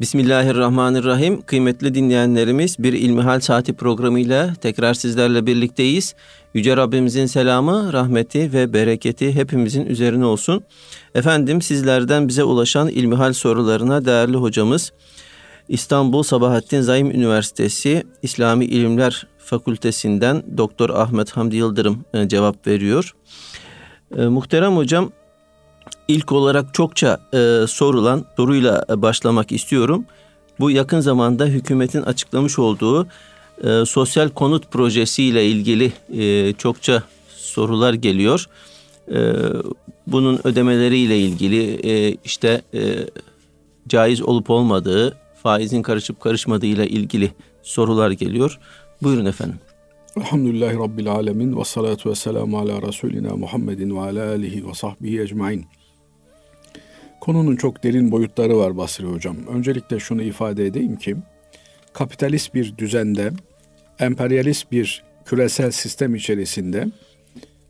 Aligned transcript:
Bismillahirrahmanirrahim. 0.00 1.42
Kıymetli 1.42 1.94
dinleyenlerimiz 1.94 2.76
bir 2.78 2.92
İlmihal 2.92 3.40
Saati 3.40 3.72
programıyla 3.72 4.54
tekrar 4.54 4.94
sizlerle 4.94 5.46
birlikteyiz. 5.46 6.14
Yüce 6.54 6.76
Rabbimizin 6.76 7.26
selamı, 7.26 7.92
rahmeti 7.92 8.52
ve 8.52 8.72
bereketi 8.72 9.34
hepimizin 9.34 9.86
üzerine 9.86 10.24
olsun. 10.24 10.64
Efendim 11.14 11.62
sizlerden 11.62 12.28
bize 12.28 12.44
ulaşan 12.44 12.88
İlmihal 12.88 13.32
sorularına 13.32 14.04
değerli 14.04 14.36
hocamız 14.36 14.92
İstanbul 15.68 16.22
Sabahattin 16.22 16.80
Zaim 16.80 17.10
Üniversitesi 17.10 18.02
İslami 18.22 18.64
İlimler 18.64 19.26
Fakültesinden 19.38 20.42
Doktor 20.56 20.90
Ahmet 20.90 21.30
Hamdi 21.30 21.56
Yıldırım 21.56 22.04
e, 22.14 22.28
cevap 22.28 22.66
veriyor. 22.66 23.14
E, 24.16 24.22
muhterem 24.22 24.76
hocam 24.76 25.12
ilk 26.08 26.32
olarak 26.32 26.74
çokça 26.74 27.20
e, 27.34 27.66
sorulan 27.68 28.24
soruyla 28.36 28.84
başlamak 28.96 29.52
istiyorum. 29.52 30.04
Bu 30.60 30.70
yakın 30.70 31.00
zamanda 31.00 31.46
hükümetin 31.46 32.02
açıklamış 32.02 32.58
olduğu 32.58 33.06
e, 33.64 33.84
sosyal 33.86 34.28
konut 34.28 34.70
projesi 34.70 35.22
ile 35.24 35.46
ilgili 35.46 35.92
e, 36.18 36.52
çokça 36.52 37.02
sorular 37.36 37.94
geliyor. 37.94 38.46
E, 39.12 39.32
bunun 40.06 40.40
ödemeleriyle 40.44 41.18
ilgili 41.18 41.90
e, 41.90 42.16
işte 42.24 42.62
e, 42.74 42.80
caiz 43.88 44.22
olup 44.22 44.50
olmadığı, 44.50 45.16
faizin 45.42 45.82
karışıp 45.82 46.20
karışmadığı 46.20 46.66
ile 46.66 46.88
ilgili 46.88 47.30
sorular 47.62 48.10
geliyor. 48.10 48.58
Buyurun 49.02 49.26
efendim. 49.26 49.58
Elhamdülillahi 50.16 50.78
Rabbil 50.78 51.10
Alemin 51.10 51.56
ve 51.56 51.64
salatu 51.64 52.10
ve 52.10 52.14
selamu 52.14 52.58
ala 52.58 52.82
Resulina 52.82 53.36
Muhammedin 53.36 53.96
ve 53.96 54.00
ala 54.00 54.28
alihi 54.28 54.68
ve 54.68 54.74
sahbihi 54.74 55.20
ecmain. 55.20 55.66
Konunun 57.20 57.56
çok 57.56 57.84
derin 57.84 58.10
boyutları 58.10 58.58
var 58.58 58.76
Basri 58.76 59.04
Hocam. 59.06 59.36
Öncelikle 59.46 59.98
şunu 59.98 60.22
ifade 60.22 60.66
edeyim 60.66 60.96
ki, 60.96 61.16
kapitalist 61.92 62.54
bir 62.54 62.78
düzende, 62.78 63.30
emperyalist 63.98 64.72
bir 64.72 65.04
küresel 65.24 65.70
sistem 65.70 66.14
içerisinde 66.14 66.86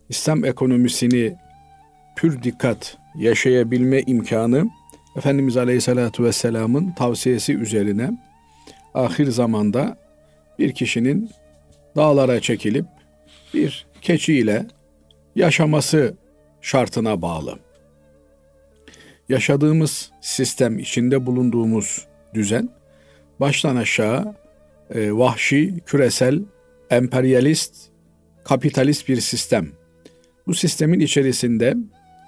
İslam 0.09 0.45
ekonomisini 0.45 1.37
pür 2.17 2.43
dikkat 2.43 2.97
yaşayabilme 3.19 4.01
imkanı 4.01 4.69
Efendimiz 5.17 5.57
Aleyhisselatü 5.57 6.25
Vesselam'ın 6.25 6.93
tavsiyesi 6.93 7.55
üzerine 7.55 8.11
ahir 8.95 9.27
zamanda 9.27 9.99
bir 10.59 10.73
kişinin 10.73 11.31
dağlara 11.97 12.41
çekilip 12.41 12.87
bir 13.55 13.87
keçiyle 14.03 14.67
yaşaması 15.37 16.15
şartına 16.61 17.23
bağlı 17.23 17.59
yaşadığımız 19.29 20.11
sistem, 20.21 20.79
içinde 20.79 21.27
bulunduğumuz 21.27 22.07
düzen 22.35 22.69
baştan 23.41 23.77
aşağı 23.77 24.35
e, 24.95 25.13
vahşi, 25.13 25.75
küresel, 25.87 26.43
emperyalist, 26.91 27.75
kapitalist 28.45 29.09
bir 29.09 29.21
sistem. 29.21 29.69
Bu 30.47 30.55
sistemin 30.55 31.01
içerisinde 31.01 31.75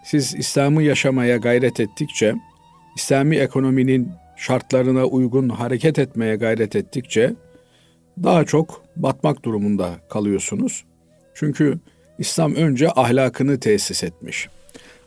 siz 0.05 0.35
İslam'ı 0.35 0.83
yaşamaya 0.83 1.37
gayret 1.37 1.81
ettikçe, 1.81 2.35
İslami 2.97 3.37
ekonominin 3.37 4.09
şartlarına 4.37 5.05
uygun 5.05 5.49
hareket 5.49 5.99
etmeye 5.99 6.37
gayret 6.37 6.77
ettikçe 6.77 7.35
daha 8.23 8.45
çok 8.45 8.83
batmak 8.97 9.45
durumunda 9.45 10.01
kalıyorsunuz. 10.09 10.85
Çünkü 11.35 11.79
İslam 12.19 12.55
önce 12.55 12.89
ahlakını 12.91 13.61
tesis 13.61 14.05
etmiş 14.05 14.49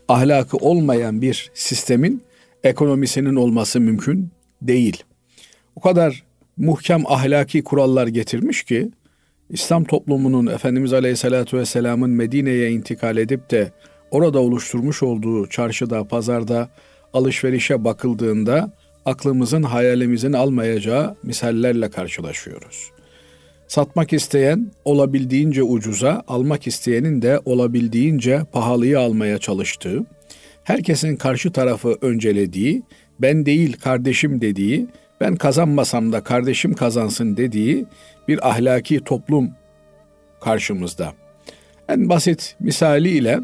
ahlakı 0.07 0.57
olmayan 0.57 1.21
bir 1.21 1.51
sistemin 1.53 2.23
ekonomisinin 2.63 3.35
olması 3.35 3.79
mümkün 3.79 4.29
değil. 4.61 5.03
O 5.75 5.81
kadar 5.81 6.23
muhkem 6.57 7.03
ahlaki 7.07 7.63
kurallar 7.63 8.07
getirmiş 8.07 8.63
ki 8.63 8.91
İslam 9.49 9.83
toplumunun 9.83 10.47
Efendimiz 10.47 10.93
Aleyhisselatü 10.93 11.57
Vesselam'ın 11.57 12.09
Medine'ye 12.09 12.71
intikal 12.71 13.17
edip 13.17 13.51
de 13.51 13.71
orada 14.11 14.39
oluşturmuş 14.39 15.03
olduğu 15.03 15.49
çarşıda, 15.49 16.07
pazarda 16.07 16.69
alışverişe 17.13 17.83
bakıldığında 17.83 18.71
aklımızın, 19.05 19.63
hayalimizin 19.63 20.33
almayacağı 20.33 21.15
misallerle 21.23 21.89
karşılaşıyoruz. 21.89 22.91
Satmak 23.67 24.13
isteyen 24.13 24.71
olabildiğince 24.85 25.63
ucuza, 25.63 26.23
almak 26.27 26.67
isteyenin 26.67 27.21
de 27.21 27.39
olabildiğince 27.45 28.41
pahalıya 28.51 28.99
almaya 28.99 29.37
çalıştığı, 29.37 30.05
herkesin 30.63 31.15
karşı 31.15 31.51
tarafı 31.51 31.97
öncelediği, 32.01 32.83
ben 33.19 33.45
değil 33.45 33.77
kardeşim 33.77 34.41
dediği, 34.41 34.87
ben 35.21 35.35
kazanmasam 35.35 36.11
da 36.11 36.23
kardeşim 36.23 36.73
kazansın 36.73 37.37
dediği 37.37 37.85
bir 38.27 38.49
ahlaki 38.49 38.99
toplum 38.99 39.51
karşımızda. 40.41 41.13
En 41.89 42.09
basit 42.09 42.55
misaliyle 42.59 43.39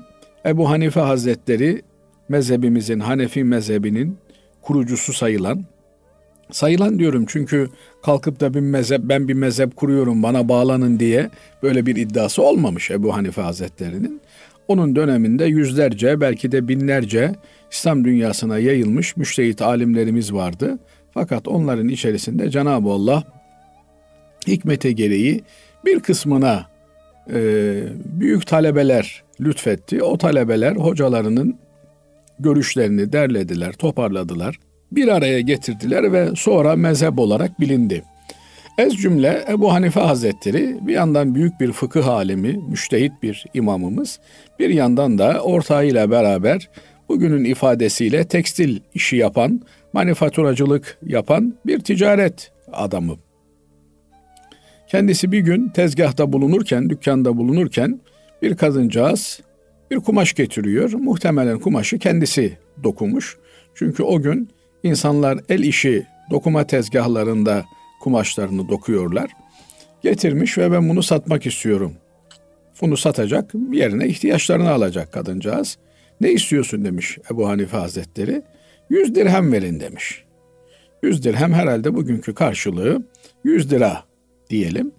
Ebu 0.46 0.70
Hanife 0.70 1.00
Hazretleri 1.00 1.82
mezhebimizin, 2.30 3.00
Hanefi 3.00 3.44
mezhebinin 3.44 4.18
kurucusu 4.62 5.14
sayılan 5.14 5.66
Sayılan 6.52 7.00
diyorum 7.00 7.26
çünkü 7.28 7.70
kalkıp 8.04 8.40
da 8.40 8.54
bir 8.54 8.60
mezhep 8.60 9.02
ben 9.04 9.28
bir 9.28 9.34
mezhep 9.34 9.76
kuruyorum 9.76 10.24
bana 10.24 10.50
bağlanın 10.50 11.00
diye 11.00 11.30
böyle 11.64 11.86
bir 11.86 11.96
iddiası 11.96 12.42
olmamış 12.42 12.92
Ebu 12.92 13.16
Hanife 13.16 13.42
Hazretleri'nin. 13.42 14.22
Onun 14.68 14.96
döneminde 14.96 15.46
yüzlerce 15.46 16.22
belki 16.22 16.52
de 16.52 16.68
binlerce 16.68 17.36
İslam 17.72 18.06
dünyasına 18.06 18.60
yayılmış 18.60 19.18
müştehit 19.18 19.62
alimlerimiz 19.62 20.34
vardı. 20.34 20.80
Fakat 21.14 21.48
onların 21.48 21.88
içerisinde 21.88 22.50
Cenab-ı 22.50 22.90
Allah 22.90 23.24
hikmete 24.48 24.92
gereği 24.92 25.44
bir 25.86 26.00
kısmına 26.00 26.66
e, 27.34 27.40
büyük 28.06 28.48
talebeler 28.48 29.24
lütfetti. 29.42 30.04
O 30.04 30.18
talebeler 30.18 30.76
hocalarının 30.76 31.58
görüşlerini 32.40 33.14
derlediler, 33.14 33.74
toparladılar 33.74 34.60
bir 34.92 35.08
araya 35.08 35.42
getirdiler 35.42 36.14
ve 36.14 36.30
sonra 36.36 36.76
mezhep 36.76 37.20
olarak 37.20 37.60
bilindi. 37.60 38.04
Ez 38.78 38.94
cümle 38.94 39.46
Ebu 39.50 39.74
Hanife 39.74 40.00
Hazretleri 40.00 40.78
bir 40.82 40.94
yandan 40.94 41.36
büyük 41.36 41.60
bir 41.60 41.72
fıkıh 41.72 42.08
alemi, 42.08 42.60
müştehit 42.70 43.12
bir 43.24 43.46
imamımız, 43.54 44.20
bir 44.60 44.70
yandan 44.70 45.18
da 45.18 45.42
ortağıyla 45.44 46.12
beraber 46.12 46.70
bugünün 47.10 47.44
ifadesiyle 47.44 48.24
tekstil 48.24 48.80
işi 48.94 49.16
yapan, 49.16 49.62
manifaturacılık 49.94 50.98
yapan 51.06 51.54
bir 51.66 51.80
ticaret 51.80 52.52
adamı. 52.74 53.16
Kendisi 54.88 55.32
bir 55.32 55.40
gün 55.40 55.70
tezgahta 55.70 56.34
bulunurken, 56.34 56.90
dükkanda 56.90 57.38
bulunurken 57.38 58.00
bir 58.42 58.58
kadıncağız 58.58 59.42
bir 59.92 59.98
kumaş 59.98 60.34
getiriyor. 60.34 60.94
Muhtemelen 60.94 61.60
kumaşı 61.60 62.00
kendisi 62.00 62.58
dokumuş. 62.84 63.38
Çünkü 63.76 64.04
o 64.04 64.22
gün 64.22 64.50
İnsanlar 64.84 65.40
el 65.50 65.60
işi 65.60 66.06
dokuma 66.30 66.68
tezgahlarında 66.68 67.66
kumaşlarını 68.02 68.70
dokuyorlar. 68.70 69.32
Getirmiş 70.02 70.58
ve 70.58 70.72
ben 70.72 70.90
bunu 70.90 71.04
satmak 71.04 71.46
istiyorum. 71.46 71.94
Bunu 72.82 72.98
satacak, 72.98 73.52
yerine 73.72 74.08
ihtiyaçlarını 74.08 74.72
alacak 74.72 75.14
kadıncağız. 75.14 75.78
Ne 76.22 76.32
istiyorsun 76.32 76.86
demiş 76.86 77.18
Ebu 77.32 77.50
Hanife 77.50 77.78
Hazretleri. 77.78 78.42
Yüz 78.90 79.16
dirhem 79.16 79.52
verin 79.52 79.80
demiş. 79.80 80.24
Yüz 81.04 81.24
dirhem 81.24 81.54
herhalde 81.54 81.96
bugünkü 81.96 82.34
karşılığı 82.34 83.04
yüz 83.44 83.72
lira 83.72 84.04
diyelim. 84.50 84.92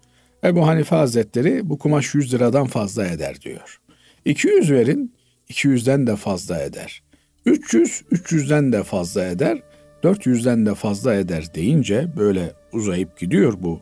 Ebu 0.45 0.67
Hanife 0.67 0.97
Hazretleri 0.97 1.69
bu 1.69 1.79
kumaş 1.79 2.15
yüz 2.15 2.35
liradan 2.35 2.67
fazla 2.67 3.07
eder 3.07 3.41
diyor. 3.41 3.81
200 4.25 4.71
verin, 4.71 5.15
200'den 5.51 6.07
de 6.07 6.17
fazla 6.17 6.62
eder. 6.62 7.03
300, 7.47 8.03
300'den 8.12 8.73
de 8.73 8.83
fazla 8.83 9.25
eder. 9.27 9.62
400'den 10.05 10.66
de 10.66 10.75
fazla 10.75 11.15
eder 11.15 11.55
deyince 11.55 12.06
böyle 12.17 12.52
uzayıp 12.73 13.19
gidiyor 13.19 13.55
bu 13.58 13.81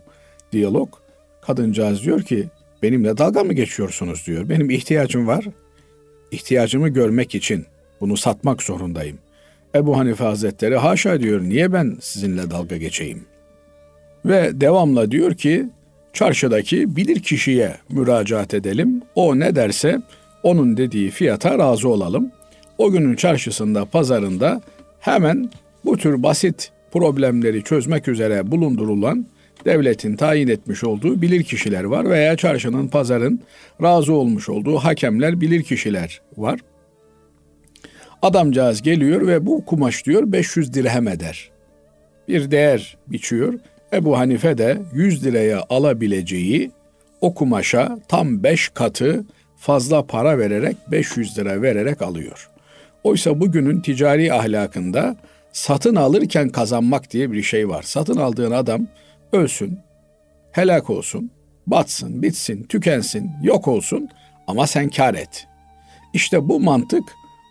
diyalog. 0.53 0.88
Kadıncağız 1.41 2.05
diyor 2.05 2.23
ki 2.23 2.47
benimle 2.82 3.19
dalga 3.19 3.44
mı 3.44 3.53
geçiyorsunuz 3.53 4.26
diyor. 4.26 4.49
Benim 4.49 4.70
ihtiyacım 4.70 5.26
var. 5.26 5.44
İhtiyacımı 6.31 6.88
görmek 6.88 7.35
için 7.35 7.67
bunu 8.00 8.17
satmak 8.17 8.62
zorundayım. 8.62 9.19
Ebu 9.75 9.99
Hanife 9.99 10.25
Hazretleri 10.25 10.76
haşa 10.76 11.20
diyor 11.20 11.43
niye 11.43 11.73
ben 11.73 11.97
sizinle 12.00 12.50
dalga 12.50 12.76
geçeyim? 12.76 13.25
Ve 14.25 14.61
devamla 14.61 15.11
diyor 15.11 15.35
ki 15.35 15.69
çarşıdaki 16.12 16.97
bilir 16.97 17.23
kişiye 17.23 17.76
müracaat 17.91 18.55
edelim. 18.55 19.03
O 19.15 19.38
ne 19.38 19.56
derse 19.56 20.03
onun 20.43 20.76
dediği 20.76 21.11
fiyata 21.11 21.59
razı 21.59 21.88
olalım. 21.88 22.31
O 22.79 22.91
günün 22.91 23.17
çarşısında, 23.17 23.85
pazarında 23.85 24.61
hemen 25.00 25.50
bu 25.85 25.97
tür 25.97 26.23
basit 26.23 26.73
problemleri 26.93 27.65
çözmek 27.65 28.09
üzere 28.09 28.51
bulundurulan 28.51 29.27
devletin 29.65 30.17
tayin 30.17 30.49
etmiş 30.49 30.85
olduğu 30.85 31.23
bilir 31.23 31.43
kişiler 31.43 31.85
var 31.85 32.11
veya 32.11 32.37
çarşının, 32.37 32.89
pazarın 32.89 33.41
razı 33.83 34.13
olmuş 34.13 34.49
olduğu 34.49 34.77
hakemler, 34.77 35.41
bilir 35.41 35.63
kişiler 35.63 36.21
var. 36.37 36.61
Adamcağız 38.23 38.83
geliyor 38.83 39.27
ve 39.27 39.47
bu 39.47 39.65
kumaş 39.65 40.07
diyor 40.07 40.33
500 40.33 40.75
dirhem 40.75 41.09
eder. 41.09 41.51
bir 42.29 42.51
değer 42.51 42.97
biçiyor. 43.07 43.55
Ebu 43.93 44.19
Hanife 44.19 44.59
de 44.59 44.79
100 44.95 45.25
liraya 45.25 45.65
alabileceği 45.69 46.71
o 47.21 47.35
kumaşa 47.35 47.99
tam 48.09 48.43
5 48.43 48.69
katı 48.69 49.25
fazla 49.57 50.07
para 50.07 50.39
vererek 50.39 50.77
500 50.91 51.39
lira 51.39 51.63
vererek 51.63 52.03
alıyor. 52.03 52.51
Oysa 53.05 53.41
bugünün 53.41 53.81
ticari 53.81 54.33
ahlakında 54.33 55.17
satın 55.58 55.94
alırken 55.94 56.49
kazanmak 56.49 57.10
diye 57.10 57.32
bir 57.32 57.43
şey 57.43 57.69
var. 57.69 57.82
Satın 57.82 58.16
aldığın 58.16 58.50
adam 58.50 58.87
ölsün, 59.32 59.78
helak 60.52 60.90
olsun, 60.90 61.31
batsın, 61.66 62.22
bitsin, 62.22 62.62
tükensin, 62.62 63.31
yok 63.43 63.69
olsun 63.69 64.08
ama 64.46 64.66
sen 64.66 64.88
kar 64.88 65.14
et. 65.14 65.46
İşte 66.12 66.49
bu 66.49 66.60
mantık 66.60 67.02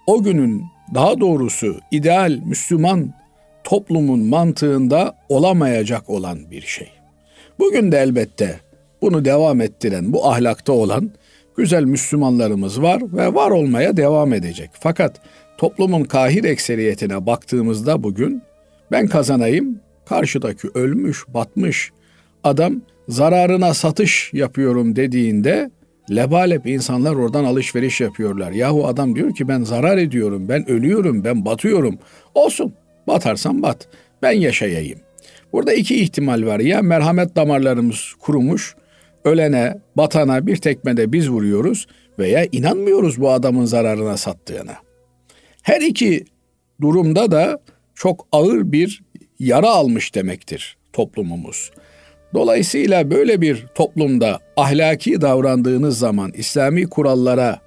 o 0.08 0.24
günün 0.24 0.64
daha 0.94 1.20
doğrusu 1.20 1.80
ideal 1.92 2.32
Müslüman 2.46 3.14
toplumun 3.64 4.20
mantığında 4.20 5.18
olamayacak 5.30 6.10
olan 6.10 6.52
bir 6.52 6.62
şey. 6.62 6.92
Bugün 7.60 7.92
de 7.92 7.98
elbette 7.98 8.60
bunu 9.02 9.26
devam 9.26 9.62
ettiren, 9.62 10.14
bu 10.14 10.28
ahlakta 10.28 10.74
olan 10.74 11.12
güzel 11.58 11.84
Müslümanlarımız 11.84 12.82
var 12.82 13.02
ve 13.14 13.34
var 13.34 13.52
olmaya 13.52 13.98
devam 13.98 14.34
edecek. 14.34 14.70
Fakat 14.74 15.22
toplumun 15.58 16.04
kahir 16.04 16.44
ekseriyetine 16.44 17.26
baktığımızda 17.26 18.04
bugün 18.04 18.42
ben 18.92 19.08
kazanayım, 19.08 19.80
karşıdaki 20.06 20.68
ölmüş, 20.74 21.26
batmış 21.28 21.92
adam 22.44 22.82
zararına 23.08 23.74
satış 23.74 24.34
yapıyorum 24.34 24.96
dediğinde 24.96 25.72
lebalep 26.16 26.68
insanlar 26.68 27.16
oradan 27.16 27.44
alışveriş 27.44 28.02
yapıyorlar. 28.02 28.52
Yahu 28.52 28.88
adam 28.88 29.16
diyor 29.16 29.36
ki 29.36 29.48
ben 29.48 29.64
zarar 29.64 29.98
ediyorum, 29.98 30.50
ben 30.50 30.70
ölüyorum, 30.70 31.24
ben 31.24 31.46
batıyorum. 31.46 32.00
Olsun, 32.36 32.74
batarsan 33.08 33.64
bat, 33.64 33.88
ben 34.22 34.32
yaşayayım. 34.32 35.00
Burada 35.54 35.74
iki 35.74 35.96
ihtimal 35.96 36.46
var. 36.46 36.60
Ya 36.60 36.82
merhamet 36.82 37.36
damarlarımız 37.36 38.14
kurumuş, 38.20 38.76
ölene, 39.26 39.78
batana 39.96 40.48
bir 40.48 40.56
tekmede 40.56 41.14
biz 41.14 41.30
vuruyoruz 41.30 41.88
veya 42.20 42.48
inanmıyoruz 42.52 43.22
bu 43.22 43.32
adamın 43.32 43.66
zararına 43.66 44.18
sattığına. 44.18 44.87
Her 45.68 45.82
iki 45.82 46.26
durumda 46.82 47.32
da 47.32 47.60
çok 47.96 48.28
ağır 48.32 48.72
bir 48.72 49.04
yara 49.40 49.70
almış 49.70 50.16
demektir 50.16 50.78
toplumumuz. 50.94 51.72
Dolayısıyla 52.34 53.12
böyle 53.12 53.42
bir 53.42 53.66
toplumda 53.76 54.40
ahlaki 54.58 55.22
davrandığınız 55.22 56.00
zaman, 56.00 56.32
İslami 56.36 56.90
kurallara 56.90 57.60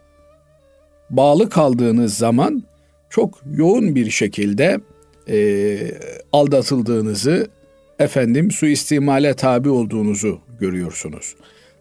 bağlı 1.10 1.50
kaldığınız 1.50 2.14
zaman 2.14 2.62
çok 3.10 3.42
yoğun 3.56 3.94
bir 3.94 4.10
şekilde 4.10 4.80
e, 5.28 5.78
aldatıldığınızı, 6.32 7.48
efendim 7.98 8.50
suistimale 8.50 9.34
tabi 9.34 9.68
olduğunuzu 9.68 10.40
görüyorsunuz. 10.60 11.34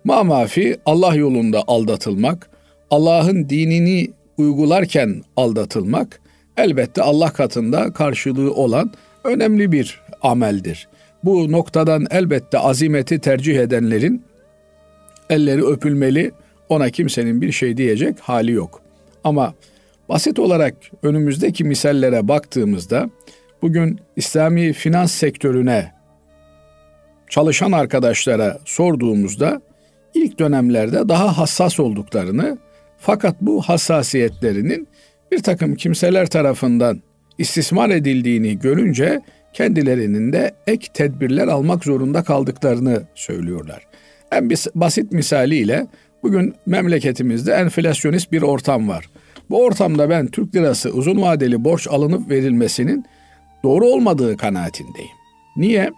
Mamafi 0.03 0.77
Allah 0.85 1.15
yolunda 1.15 1.63
aldatılmak, 1.67 2.49
Allah'ın 2.91 3.49
dinini 3.49 4.18
uygularken 4.39 5.21
aldatılmak 5.37 6.19
elbette 6.57 7.01
Allah 7.01 7.33
katında 7.33 7.93
karşılığı 7.93 8.53
olan 8.53 8.91
önemli 9.23 9.71
bir 9.71 10.01
ameldir. 10.21 10.87
Bu 11.23 11.51
noktadan 11.51 12.07
elbette 12.11 12.59
azimeti 12.59 13.19
tercih 13.19 13.59
edenlerin 13.59 14.23
elleri 15.29 15.65
öpülmeli, 15.65 16.31
ona 16.69 16.89
kimsenin 16.89 17.41
bir 17.41 17.51
şey 17.51 17.77
diyecek 17.77 18.19
hali 18.19 18.51
yok. 18.51 18.81
Ama 19.23 19.53
basit 20.09 20.39
olarak 20.39 20.75
önümüzdeki 21.03 21.63
misallere 21.63 22.27
baktığımızda 22.27 23.09
bugün 23.61 23.99
İslami 24.15 24.73
finans 24.73 25.11
sektörüne 25.11 25.91
çalışan 27.29 27.71
arkadaşlara 27.71 28.59
sorduğumuzda 28.65 29.61
ilk 30.13 30.39
dönemlerde 30.39 31.09
daha 31.09 31.37
hassas 31.37 31.79
olduklarını 31.79 32.57
fakat 32.99 33.41
bu 33.41 33.61
hassasiyetlerinin 33.61 34.87
bir 35.31 35.43
takım 35.43 35.75
kimseler 35.75 36.27
tarafından 36.27 37.01
istismar 37.37 37.89
edildiğini 37.89 38.59
görünce 38.59 39.21
kendilerinin 39.53 40.33
de 40.33 40.51
ek 40.67 40.87
tedbirler 40.93 41.47
almak 41.47 41.83
zorunda 41.83 42.23
kaldıklarını 42.23 43.03
söylüyorlar. 43.15 43.87
En 44.31 44.49
basit 44.75 45.11
misaliyle 45.11 45.87
bugün 46.23 46.55
memleketimizde 46.65 47.53
enflasyonist 47.53 48.31
bir 48.31 48.41
ortam 48.41 48.89
var. 48.89 49.09
Bu 49.49 49.63
ortamda 49.63 50.09
ben 50.09 50.27
Türk 50.27 50.55
lirası 50.55 50.89
uzun 50.89 51.21
vadeli 51.21 51.63
borç 51.63 51.87
alınıp 51.87 52.29
verilmesinin 52.29 53.05
doğru 53.63 53.85
olmadığı 53.85 54.37
kanaatindeyim. 54.37 55.11
Niye? 55.57 55.91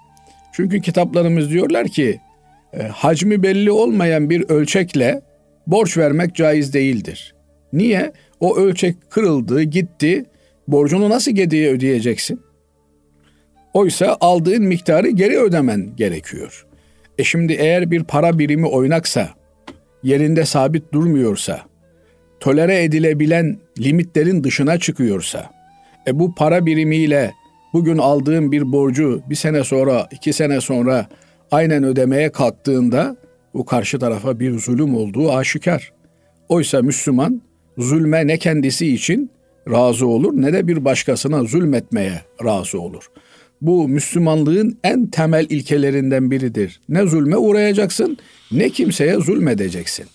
Çünkü 0.54 0.82
kitaplarımız 0.82 1.50
diyorlar 1.50 1.88
ki 1.88 2.20
e, 2.74 2.84
hacmi 2.84 3.44
belli 3.44 3.72
olmayan 3.72 4.30
bir 4.30 4.50
ölçekle 4.50 5.22
borç 5.68 5.98
vermek 5.98 6.36
caiz 6.36 6.74
değildir. 6.74 7.36
Niye? 7.74 8.14
O 8.40 8.58
ölçek 8.58 9.12
kırıldı, 9.12 9.62
gitti. 9.62 10.26
Borcunu 10.68 11.10
nasıl 11.10 11.32
geriye 11.32 11.72
ödeyeceksin? 11.72 12.42
Oysa 13.74 14.18
aldığın 14.20 14.64
miktarı 14.64 15.10
geri 15.10 15.40
ödemen 15.40 15.96
gerekiyor. 15.96 16.66
E 17.18 17.24
şimdi 17.24 17.54
eğer 17.54 17.92
bir 17.92 18.04
para 18.04 18.40
birimi 18.40 18.68
oynaksa, 18.68 19.30
yerinde 20.04 20.46
sabit 20.46 20.94
durmuyorsa, 20.94 21.62
tolere 22.40 22.84
edilebilen 22.84 23.58
limitlerin 23.80 24.44
dışına 24.44 24.80
çıkıyorsa, 24.80 25.52
e 26.08 26.20
bu 26.20 26.36
para 26.36 26.66
birimiyle 26.66 27.32
bugün 27.74 27.98
aldığın 27.98 28.52
bir 28.52 28.72
borcu 28.72 29.22
bir 29.30 29.36
sene 29.36 29.64
sonra, 29.64 30.08
iki 30.12 30.34
sene 30.34 30.62
sonra 30.62 31.08
aynen 31.52 31.84
ödemeye 31.84 32.32
kalktığında 32.32 33.16
bu 33.54 33.66
karşı 33.66 34.00
tarafa 34.00 34.40
bir 34.40 34.60
zulüm 34.60 34.96
olduğu 34.96 35.32
aşikar. 35.32 35.94
Oysa 36.50 36.82
Müslüman 36.82 37.42
zulme 37.78 38.28
ne 38.28 38.38
kendisi 38.38 38.94
için 38.94 39.32
razı 39.70 40.08
olur 40.08 40.34
ne 40.34 40.54
de 40.54 40.68
bir 40.68 40.86
başkasına 40.86 41.44
zulmetmeye 41.44 42.22
razı 42.44 42.82
olur. 42.82 43.12
Bu 43.62 43.88
Müslümanlığın 43.88 44.80
en 44.84 45.08
temel 45.08 45.46
ilkelerinden 45.50 46.32
biridir. 46.32 46.82
Ne 46.90 47.06
zulme 47.06 47.38
uğrayacaksın 47.38 48.18
ne 48.52 48.70
kimseye 48.70 49.16
zulmedeceksin. 49.16 50.06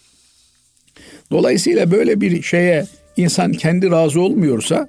Dolayısıyla 1.30 1.90
böyle 1.90 2.20
bir 2.20 2.42
şeye 2.42 2.86
insan 3.16 3.52
kendi 3.52 3.90
razı 3.90 4.20
olmuyorsa 4.20 4.88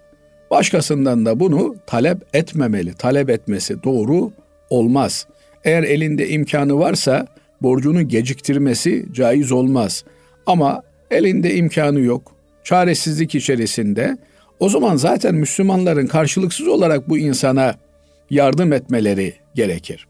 başkasından 0.52 1.26
da 1.26 1.40
bunu 1.40 1.76
talep 1.88 2.18
etmemeli. 2.34 2.94
Talep 2.94 3.30
etmesi 3.30 3.84
doğru 3.84 4.32
olmaz. 4.70 5.28
Eğer 5.64 5.84
elinde 5.84 6.30
imkanı 6.30 6.80
varsa 6.80 7.28
borcunu 7.62 8.08
geciktirmesi 8.08 9.06
caiz 9.14 9.52
olmaz. 9.52 10.04
Ama 10.46 10.82
elinde 11.12 11.56
imkanı 11.56 12.00
yok, 12.00 12.32
çaresizlik 12.64 13.36
içerisinde 13.36 14.18
o 14.60 14.70
zaman 14.70 14.96
zaten 14.96 15.36
Müslümanların 15.36 16.08
karşılıksız 16.08 16.68
olarak 16.68 17.10
bu 17.10 17.18
insana 17.18 17.76
yardım 18.30 18.74
etmeleri 18.74 19.34
gerekir. 19.56 20.08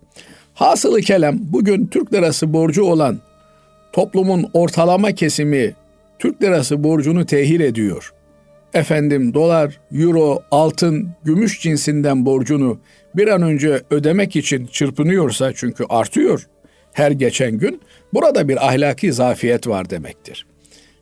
Hasılı 0.53 1.01
kelam 1.01 1.35
bugün 1.39 1.87
Türk 1.87 2.13
lirası 2.13 2.53
borcu 2.53 2.83
olan 2.83 3.19
toplumun 3.93 4.49
ortalama 4.53 5.11
kesimi 5.11 5.75
Türk 6.19 6.41
lirası 6.43 6.83
borcunu 6.83 7.25
tehir 7.25 7.59
ediyor. 7.59 8.13
Efendim 8.73 9.33
dolar, 9.33 9.79
euro, 9.91 10.43
altın, 10.51 11.09
gümüş 11.23 11.61
cinsinden 11.61 12.25
borcunu 12.25 12.79
bir 13.15 13.27
an 13.27 13.41
önce 13.41 13.81
ödemek 13.89 14.35
için 14.35 14.65
çırpınıyorsa 14.65 15.53
çünkü 15.55 15.83
artıyor 15.89 16.47
her 16.97 17.11
geçen 17.11 17.51
gün 17.51 17.81
burada 18.13 18.47
bir 18.47 18.67
ahlaki 18.67 19.13
zafiyet 19.13 19.67
var 19.67 19.89
demektir. 19.89 20.45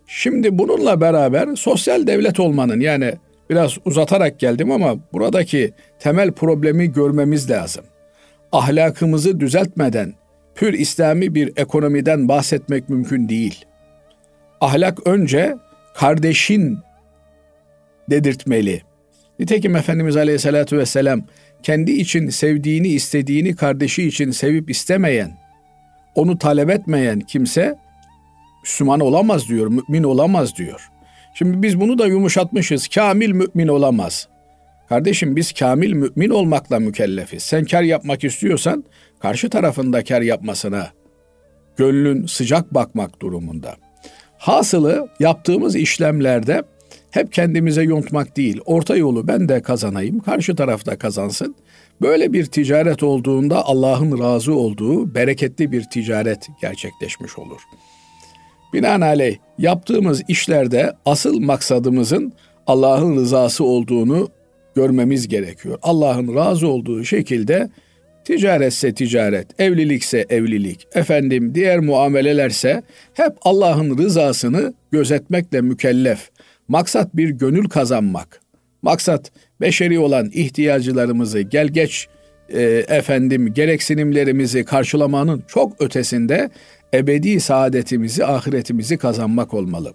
Şimdi 0.08 0.58
bununla 0.58 1.02
beraber 1.02 1.56
sosyal 1.56 2.08
devlet 2.08 2.40
olmanın 2.40 2.80
yani 2.80 3.14
biraz 3.50 3.78
uzatarak 3.86 4.40
geldim 4.40 4.72
ama 4.72 4.96
buradaki 5.14 5.74
temel 6.00 6.32
problemi 6.32 6.94
görmemiz 6.94 7.50
lazım. 7.52 7.86
Ahlakımızı 8.52 9.40
düzeltmeden 9.40 10.14
pür 10.56 10.74
İslami 10.74 11.36
bir 11.36 11.52
ekonomiden 11.58 12.28
bahsetmek 12.28 12.90
mümkün 12.90 13.30
değil. 13.30 13.66
Ahlak 14.62 15.08
önce 15.08 15.56
kardeşin 15.96 16.78
dedirtmeli. 18.10 18.82
Nitekim 19.40 19.76
Efendimiz 19.76 20.18
Aleyhisselatü 20.18 20.78
Vesselam 20.78 21.22
kendi 21.64 21.92
için 21.92 22.30
sevdiğini 22.30 22.88
istediğini 22.88 23.56
kardeşi 23.56 24.08
için 24.08 24.32
sevip 24.32 24.70
istemeyen, 24.70 25.45
onu 26.16 26.38
talep 26.38 26.70
etmeyen 26.70 27.20
kimse 27.20 27.80
Müslüman 28.64 29.00
olamaz 29.00 29.50
diyor, 29.50 29.68
mümin 29.68 30.04
olamaz 30.04 30.56
diyor. 30.56 30.90
Şimdi 31.34 31.62
biz 31.62 31.80
bunu 31.80 31.98
da 32.00 32.08
yumuşatmışız. 32.08 32.88
Kamil 32.88 33.32
mümin 33.32 33.68
olamaz. 33.68 34.28
Kardeşim 34.90 35.36
biz 35.36 35.54
kamil 35.54 35.94
mümin 35.94 36.30
olmakla 36.30 36.80
mükellefiz. 36.80 37.44
Sen 37.44 37.66
kar 37.66 37.82
yapmak 37.82 38.24
istiyorsan 38.24 38.84
karşı 39.20 39.50
tarafında 39.50 40.04
kar 40.04 40.22
yapmasına 40.22 40.88
gönlün 41.78 42.26
sıcak 42.26 42.74
bakmak 42.74 43.22
durumunda. 43.22 43.76
Hasılı 44.38 45.08
yaptığımız 45.20 45.76
işlemlerde 45.76 46.64
hep 47.12 47.34
kendimize 47.34 47.84
yontmak 47.84 48.38
değil, 48.38 48.62
orta 48.66 48.96
yolu 48.96 49.28
ben 49.28 49.50
de 49.50 49.62
kazanayım, 49.62 50.20
karşı 50.20 50.56
tarafta 50.56 50.98
kazansın. 50.98 51.56
Böyle 52.02 52.34
bir 52.34 52.46
ticaret 52.46 53.04
olduğunda 53.04 53.66
Allah'ın 53.66 54.20
razı 54.20 54.56
olduğu 54.56 55.16
bereketli 55.16 55.72
bir 55.72 55.84
ticaret 55.84 56.48
gerçekleşmiş 56.62 57.38
olur. 57.40 57.62
Binaenaleyh 58.74 59.38
yaptığımız 59.58 60.24
işlerde 60.28 60.94
asıl 61.06 61.40
maksadımızın 61.40 62.34
Allah'ın 62.68 63.16
rızası 63.16 63.64
olduğunu 63.64 64.30
görmemiz 64.76 65.28
gerekiyor. 65.28 65.80
Allah'ın 65.82 66.36
razı 66.36 66.68
olduğu 66.68 67.04
şekilde 67.04 67.70
ticaretse 68.26 68.94
ticaret, 68.94 69.60
evlilikse 69.60 70.26
evlilik, 70.30 70.88
efendim 70.94 71.56
diğer 71.56 71.80
muamelelerse 71.80 72.84
hep 73.14 73.34
Allah'ın 73.42 73.98
rızasını 73.98 74.74
gözetmekle 74.92 75.62
mükellef. 75.62 76.30
Maksat 76.68 77.16
bir 77.16 77.30
gönül 77.30 77.70
kazanmak. 77.70 78.42
Maksat 78.82 79.32
beşeri 79.62 80.00
olan 80.00 80.30
ihtiyaclarımızı 80.34 81.42
gel 81.42 81.68
geç 81.68 82.08
e, 82.50 82.62
efendim 82.88 83.54
gereksinimlerimizi 83.54 84.66
karşılamanın 84.66 85.44
çok 85.48 85.82
ötesinde 85.82 86.50
ebedi 86.94 87.40
saadetimizi, 87.40 88.26
ahiretimizi 88.26 88.98
kazanmak 88.98 89.54
olmalı. 89.54 89.94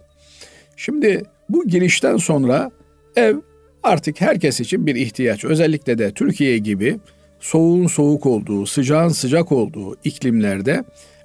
Şimdi 0.77 1.23
bu 1.49 1.69
girişten 1.69 2.17
sonra 2.17 2.71
ev 3.17 3.37
artık 3.83 4.21
herkes 4.21 4.61
için 4.61 4.87
bir 4.87 4.95
ihtiyaç. 4.95 5.45
Özellikle 5.45 5.99
de 5.99 6.11
Türkiye 6.11 6.59
gibi 6.59 6.99
soğuğun 7.41 7.87
soğuk 7.87 8.27
olduğu, 8.27 8.67
sıcağın 8.67 9.09
sıcak 9.09 9.53
olduğu 9.53 9.97
iklimlerde 10.05 10.85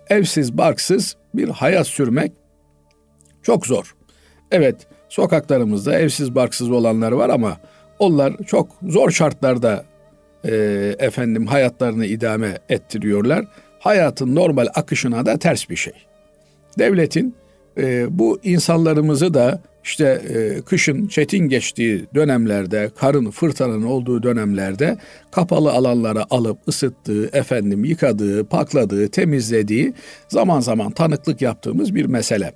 evsiz 0.10 0.58
barksız 0.58 1.16
bir 1.34 1.50
hayat 1.50 1.88
sürmek 1.88 2.32
çok 3.44 3.68
zor. 3.68 3.96
Evet, 4.52 4.88
sokaklarımızda 5.10 6.00
evsiz 6.00 6.36
barksız 6.36 6.72
olanlar 6.72 7.12
var 7.12 7.30
ama 7.30 7.58
onlar 8.00 8.34
çok 8.48 8.70
zor 8.88 9.12
şartlarda 9.12 9.86
e, 10.46 10.56
efendim 11.00 11.48
hayatlarını 11.48 12.06
idame 12.06 12.58
ettiriyorlar. 12.70 13.46
Hayatın 13.80 14.36
normal 14.36 14.68
akışına 14.76 15.26
da 15.26 15.38
ters 15.38 15.70
bir 15.70 15.76
şey. 15.76 15.94
Devletin 16.80 17.36
e, 17.78 18.06
bu 18.20 18.40
insanlarımızı 18.44 19.34
da 19.34 19.62
işte 19.84 20.22
e, 20.34 20.62
kışın 20.62 21.08
çetin 21.08 21.50
geçtiği 21.50 22.06
dönemlerde, 22.16 22.92
karın 23.00 23.32
fırtınanın 23.32 23.84
olduğu 23.84 24.24
dönemlerde 24.24 24.98
kapalı 25.32 25.72
alanlara 25.72 26.26
alıp 26.30 26.58
ısıttığı, 26.68 27.30
efendim 27.34 27.86
yıkadığı, 27.86 28.46
pakladığı, 28.46 29.08
temizlediği 29.08 29.94
zaman 30.28 30.60
zaman 30.60 30.92
tanıklık 30.92 31.42
yaptığımız 31.42 31.96
bir 31.96 32.06
mesele. 32.06 32.54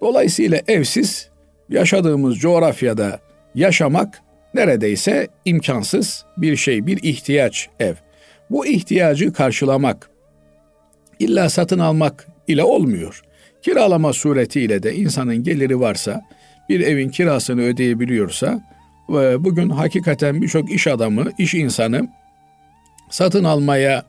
Dolayısıyla 0.00 0.60
evsiz 0.68 1.28
yaşadığımız 1.68 2.38
coğrafyada 2.38 3.20
yaşamak 3.54 4.23
neredeyse 4.54 5.28
imkansız 5.44 6.24
bir 6.36 6.56
şey, 6.56 6.86
bir 6.86 7.02
ihtiyaç 7.02 7.68
ev. 7.80 7.94
Bu 8.50 8.66
ihtiyacı 8.66 9.32
karşılamak 9.32 10.10
illa 11.18 11.48
satın 11.48 11.78
almak 11.78 12.26
ile 12.48 12.62
olmuyor. 12.62 13.22
Kiralama 13.62 14.12
suretiyle 14.12 14.82
de 14.82 14.94
insanın 14.94 15.42
geliri 15.42 15.80
varsa, 15.80 16.22
bir 16.68 16.80
evin 16.80 17.08
kirasını 17.08 17.62
ödeyebiliyorsa, 17.62 18.60
bugün 19.38 19.68
hakikaten 19.68 20.42
birçok 20.42 20.70
iş 20.72 20.86
adamı, 20.86 21.30
iş 21.38 21.54
insanı 21.54 22.08
satın 23.10 23.44
almaya 23.44 24.04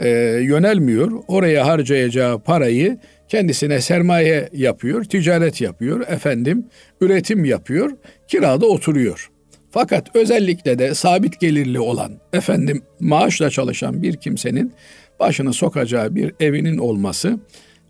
e, 0.00 0.08
yönelmiyor. 0.42 1.12
Oraya 1.28 1.66
harcayacağı 1.66 2.38
parayı 2.38 2.98
kendisine 3.28 3.80
sermaye 3.80 4.48
yapıyor, 4.52 5.04
ticaret 5.04 5.60
yapıyor, 5.60 6.00
efendim 6.08 6.66
üretim 7.00 7.44
yapıyor, 7.44 7.90
kirada 8.28 8.66
oturuyor. 8.66 9.31
Fakat 9.72 10.16
özellikle 10.16 10.78
de 10.78 10.94
sabit 10.94 11.40
gelirli 11.40 11.80
olan, 11.80 12.12
efendim 12.32 12.82
maaşla 13.00 13.50
çalışan 13.50 14.02
bir 14.02 14.16
kimsenin 14.16 14.72
başını 15.20 15.52
sokacağı 15.52 16.14
bir 16.14 16.34
evinin 16.40 16.78
olması 16.78 17.38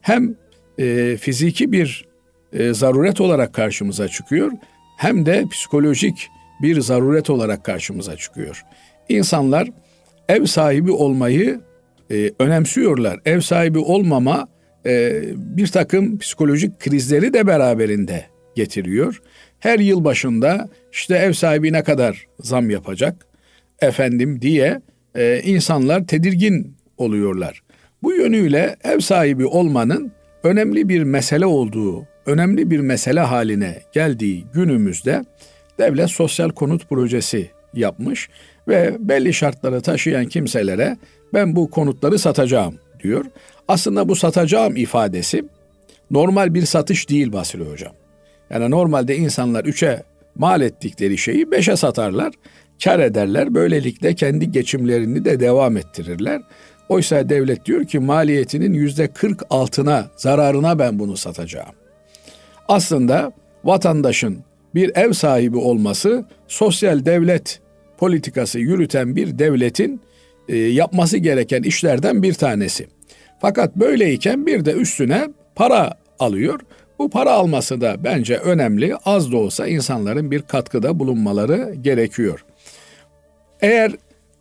hem 0.01 0.35
e, 0.79 1.17
fiziki 1.21 1.73
bir 1.73 2.09
e, 2.53 2.75
zaruret 2.75 3.21
olarak 3.21 3.55
karşımıza 3.55 4.09
çıkıyor 4.09 4.53
hem 4.99 5.27
de 5.27 5.45
psikolojik 5.51 6.29
bir 6.63 6.81
zaruret 6.81 7.31
olarak 7.31 7.65
karşımıza 7.65 8.17
çıkıyor. 8.17 8.63
İnsanlar 9.09 9.69
ev 10.29 10.45
sahibi 10.45 10.91
olmayı 10.91 11.61
e, 12.11 12.31
önemsiyorlar. 12.39 13.21
Ev 13.25 13.41
sahibi 13.41 13.79
olmama 13.79 14.49
e, 14.87 15.23
bir 15.37 15.67
takım 15.67 16.19
psikolojik 16.19 16.81
krizleri 16.81 17.35
de 17.35 17.47
beraberinde 17.47 18.25
getiriyor. 18.55 19.23
Her 19.63 19.79
yıl 19.79 20.05
başında 20.05 20.69
işte 20.93 21.17
ev 21.17 21.33
sahibi 21.33 21.73
ne 21.73 21.83
kadar 21.83 22.27
zam 22.41 22.71
yapacak 22.71 23.27
efendim 23.81 24.43
diye 24.43 24.81
e, 25.15 25.41
insanlar 25.45 26.07
tedirgin 26.07 26.77
oluyorlar. 26.99 27.63
Bu 28.03 28.13
yönüyle 28.13 28.77
ev 28.85 28.99
sahibi 29.01 29.47
olmanın 29.47 30.13
önemli 30.43 30.89
bir 30.89 31.03
mesele 31.03 31.47
olduğu, 31.47 32.07
önemli 32.27 32.71
bir 32.71 32.81
mesele 32.81 33.21
haline 33.21 33.83
geldiği 33.93 34.45
günümüzde 34.55 35.25
devlet 35.79 36.11
sosyal 36.11 36.51
konut 36.51 36.89
projesi 36.89 37.51
yapmış 37.75 38.29
ve 38.69 38.97
belli 38.99 39.35
şartları 39.35 39.81
taşıyan 39.81 40.27
kimselere 40.27 40.97
ben 41.35 41.57
bu 41.57 41.71
konutları 41.71 42.19
satacağım 42.19 42.75
diyor. 43.03 43.25
Aslında 43.69 44.09
bu 44.09 44.17
satacağım 44.17 44.77
ifadesi 44.77 45.45
normal 46.11 46.55
bir 46.55 46.63
satış 46.63 47.11
değil 47.11 47.33
Basri 47.33 47.65
Hocam. 47.65 48.02
Yani 48.53 48.71
normalde 48.71 49.17
insanlar 49.17 49.65
üçe 49.65 50.03
mal 50.35 50.61
ettikleri 50.61 51.19
şeyi 51.19 51.51
beşe 51.51 51.77
satarlar, 51.77 52.33
kar 52.85 52.99
ederler. 52.99 53.55
Böylelikle 53.55 54.15
kendi 54.15 54.51
geçimlerini 54.51 55.25
de 55.25 55.41
devam 55.41 55.77
ettirirler. 55.77 56.43
Oysa 56.89 57.29
devlet 57.29 57.67
diyor 57.67 57.85
ki 57.85 57.99
maliyetinin 57.99 58.73
yüzde 58.73 59.07
kırk 59.07 59.43
altına, 59.51 60.07
zararına 60.17 60.79
ben 60.79 60.99
bunu 60.99 61.17
satacağım. 61.17 61.75
Aslında 62.69 63.33
vatandaşın 63.65 64.39
bir 64.75 64.97
ev 64.97 65.13
sahibi 65.13 65.57
olması 65.57 66.25
sosyal 66.49 67.05
devlet 67.05 67.61
politikası 67.99 68.59
yürüten 68.59 69.17
bir 69.17 69.39
devletin 69.39 70.01
e, 70.49 70.57
yapması 70.57 71.19
gereken 71.19 71.63
işlerden 71.63 72.23
bir 72.23 72.35
tanesi. 72.35 72.87
Fakat 73.41 73.77
böyleyken 73.77 74.47
bir 74.47 74.65
de 74.65 74.73
üstüne 74.73 75.29
para 75.55 75.95
alıyor. 76.19 76.61
Bu 76.99 77.11
para 77.11 77.31
alması 77.33 77.81
da 77.81 78.05
bence 78.05 78.37
önemli. 78.37 78.97
Az 79.05 79.33
da 79.33 79.37
olsa 79.37 79.67
insanların 79.67 80.31
bir 80.31 80.43
katkıda 80.43 80.99
bulunmaları 80.99 81.75
gerekiyor. 81.81 82.45
Eğer 83.61 83.93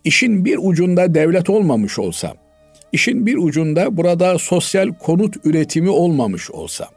işin 0.04 0.44
bir 0.44 0.58
ucunda 0.62 1.14
devlet 1.14 1.50
olmamış 1.50 1.98
olsa, 1.98 2.34
işin 2.92 3.26
bir 3.26 3.36
ucunda 3.36 3.96
burada 3.96 4.38
sosyal 4.38 4.88
konut 4.88 5.36
üretimi 5.46 5.90
olmamış 5.90 6.50
olsa 6.50 6.88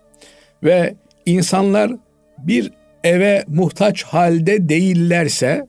ve 0.64 0.96
insanlar 1.26 1.92
bir 2.38 2.72
eve 3.04 3.44
muhtaç 3.48 4.04
halde 4.04 4.70
değillerse 4.70 5.68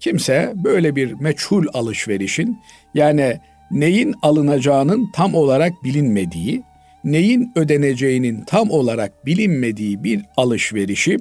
kimse 0.00 0.52
böyle 0.64 0.96
bir 0.96 1.12
meçhul 1.12 1.66
alışverişin 1.72 2.58
yani 2.94 3.40
neyin 3.70 4.14
alınacağının 4.22 5.10
tam 5.14 5.34
olarak 5.34 5.72
bilinmediği, 5.84 6.62
neyin 7.06 7.52
ödeneceğinin 7.56 8.44
tam 8.44 8.70
olarak 8.70 9.26
bilinmediği 9.26 10.04
bir 10.04 10.22
alışverişi 10.36 11.16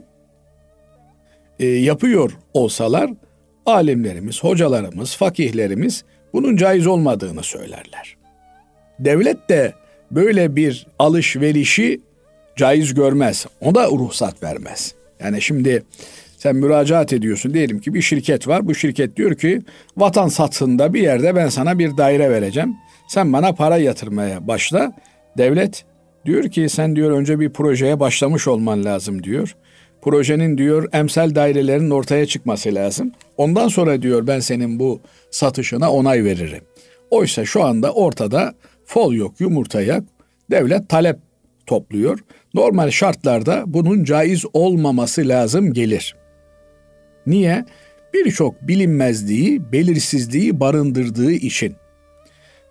e, 1.60 1.68
yapıyor 1.68 2.32
olsalar 2.54 3.12
alimlerimiz, 3.66 4.44
hocalarımız, 4.44 5.16
fakihlerimiz 5.16 6.04
bunun 6.34 6.56
caiz 6.56 6.88
olmadığını 6.88 7.44
söylerler. 7.44 8.18
Devlet 9.00 9.50
de 9.50 9.74
böyle 10.12 10.56
bir 10.56 10.88
alışverişi 11.00 12.02
caiz 12.56 12.94
görmez. 12.94 13.46
O 13.62 13.76
da 13.76 13.88
ruhsat 13.88 14.44
vermez. 14.44 14.96
Yani 15.20 15.42
şimdi 15.42 15.84
sen 16.38 16.56
müracaat 16.56 17.14
ediyorsun 17.14 17.54
diyelim 17.54 17.80
ki 17.80 17.94
bir 17.94 18.02
şirket 18.02 18.48
var. 18.48 18.68
Bu 18.68 18.76
şirket 18.76 19.18
diyor 19.18 19.36
ki 19.36 19.62
vatan 19.98 20.28
satsında 20.28 20.94
bir 20.94 21.02
yerde 21.02 21.36
ben 21.36 21.50
sana 21.50 21.80
bir 21.80 21.98
daire 21.98 22.30
vereceğim. 22.30 22.76
Sen 23.08 23.34
bana 23.34 23.54
para 23.54 23.78
yatırmaya 23.78 24.48
başla. 24.48 24.94
Devlet 25.38 25.86
diyor 26.26 26.50
ki 26.50 26.70
sen 26.70 26.96
diyor 26.96 27.12
önce 27.12 27.40
bir 27.40 27.50
projeye 27.50 28.00
başlamış 28.00 28.48
olman 28.48 28.86
lazım 28.86 29.24
diyor. 29.24 29.56
Projenin 30.02 30.58
diyor 30.58 30.90
emsal 30.94 31.36
dairelerin 31.36 31.90
ortaya 31.90 32.26
çıkması 32.26 32.76
lazım. 32.76 33.12
Ondan 33.38 33.68
sonra 33.68 34.02
diyor 34.02 34.28
ben 34.28 34.40
senin 34.40 34.80
bu 34.80 35.02
satışına 35.32 35.92
onay 35.92 36.24
veririm. 36.24 36.64
Oysa 37.10 37.46
şu 37.46 37.64
anda 37.64 37.94
ortada 37.94 38.54
fol 38.86 39.14
yok, 39.14 39.42
yumurta 39.42 39.82
yok. 39.82 40.04
Devlet 40.52 40.90
talep 40.90 41.18
topluyor. 41.66 42.20
Normal 42.54 42.90
şartlarda 42.90 43.64
bunun 43.68 44.04
caiz 44.04 44.46
olmaması 44.54 45.28
lazım 45.28 45.74
gelir. 45.74 46.16
Niye? 47.28 47.66
Birçok 48.14 48.68
bilinmezliği, 48.68 49.72
belirsizliği 49.72 50.60
barındırdığı 50.60 51.32
için. 51.32 51.76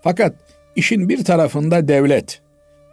Fakat 0.02 0.34
işin 0.76 1.08
bir 1.08 1.24
tarafında 1.24 1.88
devlet, 1.88 2.40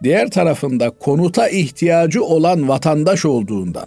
diğer 0.02 0.30
tarafında 0.30 0.90
konuta 0.90 1.48
ihtiyacı 1.48 2.24
olan 2.24 2.68
vatandaş 2.68 3.24
olduğundan 3.24 3.86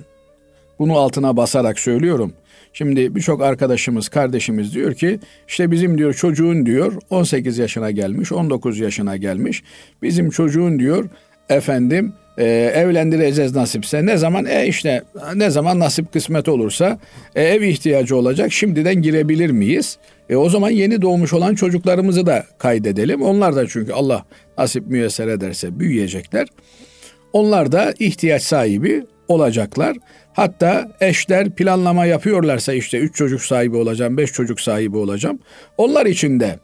Bunu 0.79 0.97
altına 0.97 1.37
basarak 1.37 1.79
söylüyorum. 1.79 2.33
Şimdi 2.73 3.15
birçok 3.15 3.41
arkadaşımız, 3.41 4.09
kardeşimiz 4.09 4.73
diyor 4.73 4.93
ki 4.93 5.19
işte 5.47 5.71
bizim 5.71 5.97
diyor 5.97 6.13
çocuğun 6.13 6.65
diyor 6.65 6.93
18 7.09 7.57
yaşına 7.57 7.91
gelmiş, 7.91 8.31
19 8.31 8.79
yaşına 8.79 9.17
gelmiş. 9.17 9.63
Bizim 10.01 10.29
çocuğun 10.29 10.79
diyor 10.79 11.09
efendim 11.49 12.13
e, 12.37 12.45
evlendireceğiz 12.75 13.55
nasipse. 13.55 14.05
Ne 14.05 14.17
zaman? 14.17 14.45
E 14.45 14.67
işte 14.67 15.03
ne 15.35 15.49
zaman 15.49 15.79
nasip 15.79 16.13
kısmet 16.13 16.49
olursa 16.49 16.99
e, 17.35 17.43
ev 17.43 17.61
ihtiyacı 17.61 18.17
olacak. 18.17 18.53
Şimdiden 18.53 19.01
girebilir 19.01 19.49
miyiz? 19.49 19.97
E 20.29 20.35
o 20.35 20.49
zaman 20.49 20.69
yeni 20.69 21.01
doğmuş 21.01 21.33
olan 21.33 21.55
çocuklarımızı 21.55 22.25
da 22.25 22.45
kaydedelim. 22.57 23.21
Onlar 23.21 23.55
da 23.55 23.67
çünkü 23.67 23.93
Allah 23.93 24.25
nasip 24.57 24.87
müyesser 24.87 25.27
ederse 25.27 25.79
büyüyecekler. 25.79 26.47
Onlar 27.33 27.71
da 27.71 27.93
ihtiyaç 27.99 28.43
sahibi 28.43 29.03
olacaklar. 29.27 29.97
Hatta 30.33 30.91
eşler 31.01 31.49
planlama 31.49 32.05
yapıyorlarsa 32.05 32.73
işte 32.73 32.97
üç 32.97 33.15
çocuk 33.15 33.41
sahibi 33.41 33.77
olacağım, 33.77 34.17
beş 34.17 34.31
çocuk 34.31 34.61
sahibi 34.61 34.97
olacağım. 34.97 35.39
Onlar 35.77 36.05
için 36.05 36.39
de 36.39 36.59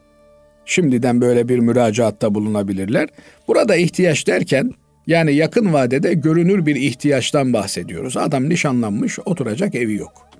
şimdiden 0.64 1.20
böyle 1.20 1.48
bir 1.48 1.58
müracaatta 1.58 2.34
bulunabilirler. 2.34 3.08
Burada 3.48 3.76
ihtiyaç 3.76 4.26
derken 4.26 4.72
yani 5.06 5.34
yakın 5.34 5.72
vadede 5.72 6.14
görünür 6.14 6.66
bir 6.66 6.76
ihtiyaçtan 6.76 7.52
bahsediyoruz. 7.52 8.16
Adam 8.16 8.48
nişanlanmış, 8.48 9.18
oturacak 9.24 9.74
evi 9.74 9.94
yok. 9.94 10.32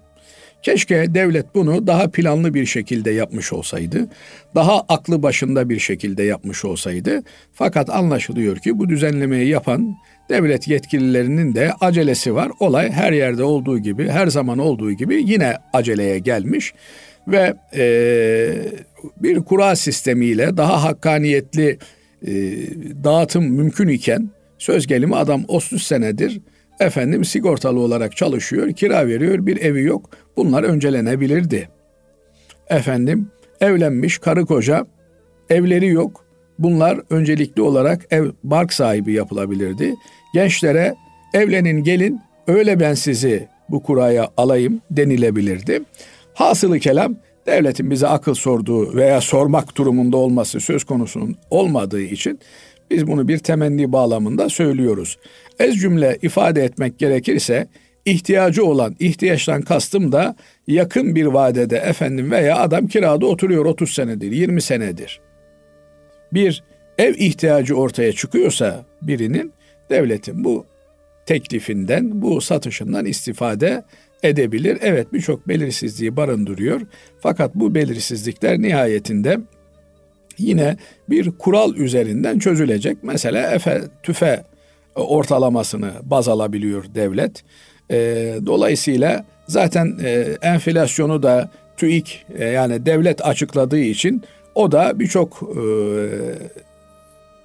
Keşke 0.62 1.14
devlet 1.14 1.54
bunu 1.54 1.86
daha 1.86 2.10
planlı 2.10 2.54
bir 2.54 2.66
şekilde 2.66 3.10
yapmış 3.10 3.52
olsaydı, 3.52 4.08
daha 4.54 4.80
aklı 4.80 5.22
başında 5.22 5.68
bir 5.68 5.78
şekilde 5.78 6.22
yapmış 6.22 6.64
olsaydı. 6.64 7.22
Fakat 7.52 7.90
anlaşılıyor 7.90 8.56
ki 8.56 8.78
bu 8.78 8.88
düzenlemeyi 8.88 9.48
yapan 9.48 9.94
devlet 10.28 10.68
yetkililerinin 10.68 11.54
de 11.54 11.72
acelesi 11.80 12.34
var. 12.34 12.50
Olay 12.60 12.90
her 12.90 13.12
yerde 13.12 13.42
olduğu 13.42 13.78
gibi, 13.78 14.08
her 14.08 14.26
zaman 14.26 14.58
olduğu 14.58 14.92
gibi 14.92 15.22
yine 15.26 15.56
aceleye 15.72 16.18
gelmiş 16.18 16.74
ve 17.28 17.54
e, 17.76 17.84
bir 19.16 19.40
kura 19.40 19.76
sistemiyle 19.76 20.56
daha 20.56 20.84
hakkaniyetli 20.84 21.78
e, 22.26 22.32
dağıtım 23.04 23.44
mümkün 23.44 23.88
iken 23.88 24.30
söz 24.62 24.86
gelimi 24.86 25.16
adam 25.16 25.44
30 25.48 25.82
senedir 25.82 26.40
efendim 26.80 27.24
sigortalı 27.24 27.80
olarak 27.80 28.16
çalışıyor, 28.16 28.72
kira 28.72 29.06
veriyor, 29.06 29.46
bir 29.46 29.60
evi 29.60 29.82
yok. 29.82 30.10
Bunlar 30.36 30.62
öncelenebilirdi. 30.62 31.68
Efendim 32.68 33.28
evlenmiş 33.60 34.18
karı 34.18 34.46
koca 34.46 34.86
evleri 35.50 35.86
yok. 35.86 36.24
Bunlar 36.58 37.00
öncelikli 37.10 37.62
olarak 37.62 38.06
ev 38.10 38.30
bark 38.44 38.72
sahibi 38.72 39.12
yapılabilirdi. 39.12 39.94
Gençlere 40.34 40.94
evlenin 41.34 41.84
gelin 41.84 42.20
öyle 42.46 42.80
ben 42.80 42.94
sizi 42.94 43.48
bu 43.68 43.82
kuraya 43.82 44.30
alayım 44.36 44.80
denilebilirdi. 44.90 45.82
Hasılı 46.34 46.78
kelam 46.78 47.16
devletin 47.46 47.90
bize 47.90 48.08
akıl 48.08 48.34
sorduğu 48.34 48.96
veya 48.96 49.20
sormak 49.20 49.76
durumunda 49.76 50.16
olması 50.16 50.60
söz 50.60 50.84
konusunun 50.84 51.36
olmadığı 51.50 52.02
için 52.02 52.40
biz 52.92 53.06
bunu 53.06 53.28
bir 53.28 53.38
temenni 53.38 53.92
bağlamında 53.92 54.48
söylüyoruz. 54.48 55.18
Ez 55.58 55.74
cümle 55.74 56.18
ifade 56.22 56.64
etmek 56.64 56.98
gerekirse 56.98 57.68
ihtiyacı 58.04 58.64
olan 58.64 58.96
ihtiyaçtan 58.98 59.62
kastım 59.62 60.12
da 60.12 60.36
yakın 60.66 61.14
bir 61.14 61.26
vadede 61.26 61.76
efendim 61.76 62.30
veya 62.30 62.56
adam 62.58 62.86
kirada 62.86 63.26
oturuyor 63.26 63.64
30 63.64 63.94
senedir 63.94 64.32
20 64.32 64.62
senedir. 64.62 65.20
Bir 66.32 66.62
ev 66.98 67.14
ihtiyacı 67.14 67.74
ortaya 67.74 68.12
çıkıyorsa 68.12 68.84
birinin 69.02 69.52
devletin 69.90 70.44
bu 70.44 70.66
teklifinden, 71.26 72.22
bu 72.22 72.40
satışından 72.40 73.06
istifade 73.06 73.84
edebilir. 74.22 74.78
Evet 74.80 75.12
birçok 75.12 75.48
belirsizliği 75.48 76.16
barındırıyor. 76.16 76.80
Fakat 77.20 77.54
bu 77.54 77.74
belirsizlikler 77.74 78.58
nihayetinde 78.58 79.38
yine 80.38 80.76
bir 81.10 81.30
kural 81.30 81.74
üzerinden 81.74 82.38
çözülecek. 82.38 82.98
Mesela 83.02 83.50
efe, 83.52 83.80
tüfe 84.02 84.44
ortalamasını 84.94 85.90
baz 86.02 86.28
alabiliyor 86.28 86.84
devlet. 86.94 87.44
E, 87.90 87.96
dolayısıyla 88.46 89.24
zaten 89.46 89.98
e, 90.04 90.26
enflasyonu 90.42 91.22
da 91.22 91.50
TÜİK 91.76 92.26
e, 92.38 92.44
yani 92.44 92.86
devlet 92.86 93.26
açıkladığı 93.26 93.78
için 93.78 94.22
o 94.54 94.72
da 94.72 94.98
birçok 95.00 95.42
e, 95.42 95.62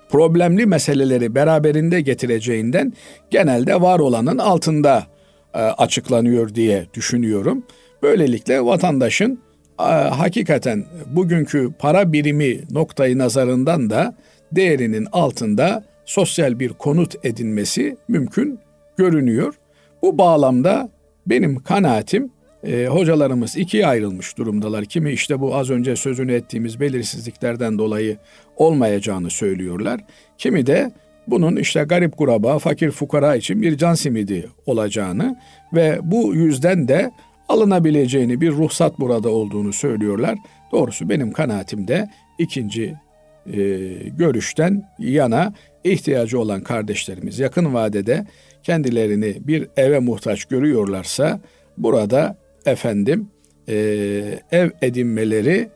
problemli 0.09 0.65
meseleleri 0.65 1.35
beraberinde 1.35 2.01
getireceğinden 2.01 2.93
genelde 3.29 3.81
var 3.81 3.99
olanın 3.99 4.37
altında 4.37 5.07
e, 5.53 5.57
açıklanıyor 5.57 6.55
diye 6.55 6.87
düşünüyorum. 6.93 7.63
Böylelikle 8.03 8.65
vatandaşın 8.65 9.31
e, 9.33 9.46
hakikaten 9.77 10.85
bugünkü 11.05 11.71
para 11.79 12.13
birimi 12.13 12.61
noktayı 12.71 13.17
nazarından 13.17 13.89
da 13.89 14.15
değerinin 14.51 15.07
altında 15.11 15.83
sosyal 16.05 16.59
bir 16.59 16.69
konut 16.69 17.25
edinmesi 17.25 17.97
mümkün 18.07 18.59
görünüyor. 18.97 19.53
Bu 20.01 20.17
bağlamda 20.17 20.89
benim 21.27 21.63
kanaatim 21.63 22.31
e, 22.63 22.85
hocalarımız 22.85 23.57
ikiye 23.57 23.87
ayrılmış 23.87 24.37
durumdalar. 24.37 24.85
Kimi 24.85 25.11
işte 25.11 25.39
bu 25.39 25.55
az 25.55 25.69
önce 25.69 25.95
sözünü 25.95 26.33
ettiğimiz 26.33 26.79
belirsizliklerden 26.79 27.77
dolayı 27.77 28.17
olmayacağını 28.55 29.29
söylüyorlar. 29.29 29.99
Kimi 30.37 30.65
de 30.65 30.91
bunun 31.27 31.55
işte 31.55 31.83
garip 31.83 32.17
kuraba, 32.17 32.59
fakir 32.59 32.91
fukara 32.91 33.35
için 33.35 33.61
bir 33.61 33.77
can 33.77 33.93
simidi 33.93 34.47
olacağını 34.65 35.37
ve 35.73 35.99
bu 36.03 36.35
yüzden 36.35 36.87
de 36.87 37.11
alınabileceğini 37.49 38.41
bir 38.41 38.51
ruhsat 38.51 38.99
burada 38.99 39.29
olduğunu 39.29 39.73
söylüyorlar. 39.73 40.37
Doğrusu 40.71 41.09
benim 41.09 41.31
kanaatimde 41.31 42.09
ikinci 42.39 42.95
e, 43.45 43.57
görüşten 44.17 44.89
yana 44.99 45.53
ihtiyacı 45.83 46.39
olan 46.39 46.61
kardeşlerimiz 46.61 47.39
yakın 47.39 47.73
vadede 47.73 48.25
kendilerini 48.63 49.37
bir 49.39 49.67
eve 49.77 49.99
muhtaç 49.99 50.45
görüyorlarsa 50.45 51.39
burada 51.77 52.37
efendim 52.65 53.29
e, 53.69 53.75
ev 54.51 54.69
edinmeleri 54.81 55.69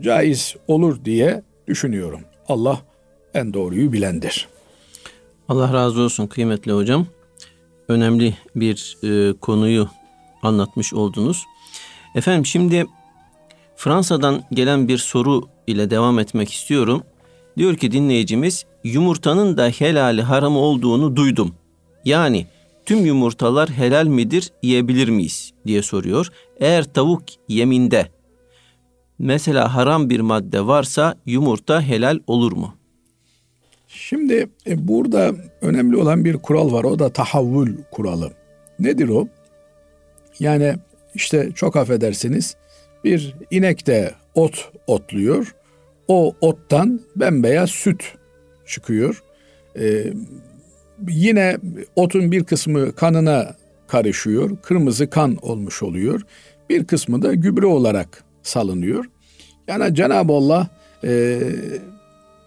caiz 0.00 0.56
olur 0.68 1.04
diye 1.04 1.42
düşünüyorum. 1.66 2.20
Allah 2.48 2.80
en 3.34 3.54
doğruyu 3.54 3.92
bilendir. 3.92 4.48
Allah 5.48 5.72
razı 5.72 6.00
olsun 6.00 6.26
kıymetli 6.26 6.72
hocam. 6.72 7.06
Önemli 7.88 8.34
bir 8.56 8.98
e, 9.02 9.32
konuyu 9.32 9.88
anlatmış 10.44 10.94
oldunuz. 10.94 11.44
Efendim 12.14 12.46
şimdi 12.46 12.86
Fransa'dan 13.76 14.42
gelen 14.52 14.88
bir 14.88 14.98
soru 14.98 15.48
ile 15.66 15.90
devam 15.90 16.18
etmek 16.18 16.52
istiyorum. 16.52 17.02
Diyor 17.56 17.76
ki 17.76 17.92
dinleyicimiz 17.92 18.64
yumurtanın 18.84 19.56
da 19.56 19.68
helali 19.68 20.22
haram 20.22 20.56
olduğunu 20.56 21.16
duydum. 21.16 21.54
Yani 22.04 22.46
tüm 22.86 23.06
yumurtalar 23.06 23.70
helal 23.70 24.06
midir, 24.06 24.52
yiyebilir 24.62 25.08
miyiz 25.08 25.52
diye 25.66 25.82
soruyor. 25.82 26.28
Eğer 26.60 26.84
tavuk 26.84 27.22
yeminde 27.48 28.08
mesela 29.18 29.74
haram 29.74 30.10
bir 30.10 30.20
madde 30.20 30.66
varsa 30.66 31.14
yumurta 31.26 31.82
helal 31.82 32.18
olur 32.26 32.52
mu? 32.52 32.74
Şimdi 33.88 34.48
e, 34.66 34.88
burada 34.88 35.32
önemli 35.60 35.96
olan 35.96 36.24
bir 36.24 36.36
kural 36.36 36.72
var. 36.72 36.84
O 36.84 36.98
da 36.98 37.08
tahavvül 37.08 37.76
kuralı. 37.90 38.32
Nedir 38.78 39.08
o? 39.08 39.28
Yani 40.38 40.74
işte 41.14 41.50
çok 41.54 41.76
affedersiniz 41.76 42.56
bir 43.04 43.34
inek 43.50 43.86
de 43.86 44.14
ot 44.34 44.72
otluyor. 44.86 45.54
O 46.08 46.34
ottan 46.40 47.00
bembeyaz 47.16 47.70
süt 47.70 48.02
çıkıyor. 48.66 49.22
Ee, 49.78 50.12
yine 51.08 51.56
otun 51.96 52.32
bir 52.32 52.44
kısmı 52.44 52.94
kanına 52.94 53.56
karışıyor. 53.88 54.56
Kırmızı 54.62 55.10
kan 55.10 55.36
olmuş 55.42 55.82
oluyor. 55.82 56.20
Bir 56.70 56.84
kısmı 56.84 57.22
da 57.22 57.34
gübre 57.34 57.66
olarak 57.66 58.24
salınıyor. 58.42 59.04
Yani 59.68 59.94
Cenab-ı 59.94 60.32
Allah 60.32 60.68
e, 61.04 61.40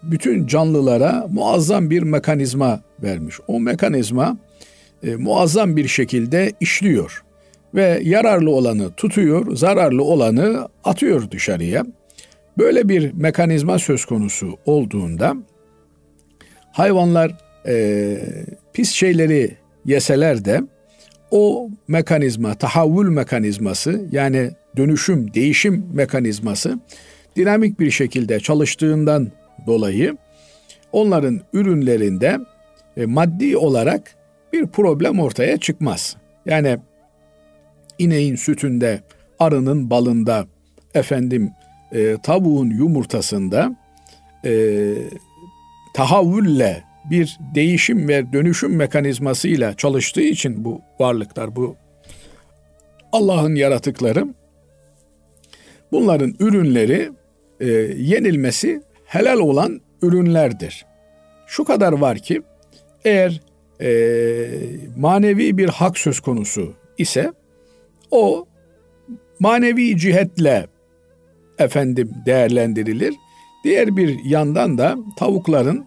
bütün 0.02 0.46
canlılara 0.46 1.26
muazzam 1.30 1.90
bir 1.90 2.02
mekanizma 2.02 2.80
vermiş. 3.02 3.40
O 3.46 3.60
mekanizma 3.60 4.36
e, 5.02 5.16
muazzam 5.16 5.76
bir 5.76 5.88
şekilde 5.88 6.52
işliyor 6.60 7.22
ve 7.74 8.00
yararlı 8.04 8.50
olanı 8.50 8.92
tutuyor, 8.92 9.56
zararlı 9.56 10.04
olanı 10.04 10.68
atıyor 10.84 11.30
dışarıya. 11.30 11.84
Böyle 12.58 12.88
bir 12.88 13.12
mekanizma 13.12 13.78
söz 13.78 14.04
konusu 14.04 14.58
olduğunda 14.66 15.36
hayvanlar 16.72 17.36
e, 17.66 18.16
pis 18.72 18.90
şeyleri 18.90 19.56
yeseler 19.84 20.44
de 20.44 20.62
o 21.30 21.70
mekanizma, 21.88 22.54
tahavvül 22.54 23.08
mekanizması 23.08 24.04
yani 24.12 24.50
dönüşüm, 24.76 25.34
değişim 25.34 25.86
mekanizması 25.92 26.78
dinamik 27.36 27.80
bir 27.80 27.90
şekilde 27.90 28.40
çalıştığından 28.40 29.28
dolayı 29.66 30.16
onların 30.92 31.40
ürünlerinde 31.52 32.38
e, 32.96 33.06
maddi 33.06 33.56
olarak 33.56 34.14
bir 34.52 34.66
problem 34.66 35.20
ortaya 35.20 35.56
çıkmaz. 35.56 36.16
Yani 36.46 36.78
ineğin 37.98 38.36
sütünde, 38.36 39.02
arının 39.38 39.90
balında, 39.90 40.46
efendim 40.94 41.50
e, 41.92 42.16
tavuğun 42.22 42.70
yumurtasında 42.70 43.76
e, 44.44 44.94
tahavvülle 45.94 46.84
bir 47.10 47.38
değişim 47.54 48.08
ve 48.08 48.32
dönüşüm 48.32 48.76
mekanizmasıyla 48.76 49.76
çalıştığı 49.76 50.20
için 50.20 50.64
bu 50.64 50.80
varlıklar, 50.98 51.56
bu 51.56 51.76
Allah'ın 53.12 53.54
yaratıkları 53.54 54.26
bunların 55.92 56.34
ürünleri 56.40 57.10
e, 57.60 57.66
yenilmesi 57.96 58.82
helal 59.04 59.38
olan 59.38 59.80
ürünlerdir. 60.02 60.86
Şu 61.46 61.64
kadar 61.64 61.92
var 61.92 62.18
ki 62.18 62.42
eğer 63.04 63.40
e, 63.80 63.90
manevi 64.96 65.58
bir 65.58 65.68
hak 65.68 65.98
söz 65.98 66.20
konusu 66.20 66.74
ise 66.98 67.32
o 68.10 68.46
manevi 69.40 69.96
cihetle 69.96 70.66
efendim 71.58 72.10
değerlendirilir. 72.26 73.14
Diğer 73.64 73.96
bir 73.96 74.24
yandan 74.24 74.78
da 74.78 74.96
tavukların 75.16 75.86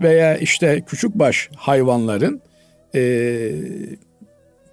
veya 0.00 0.36
işte 0.36 0.82
küçük 0.86 1.14
baş 1.14 1.50
hayvanların 1.56 2.42
e, 2.94 3.50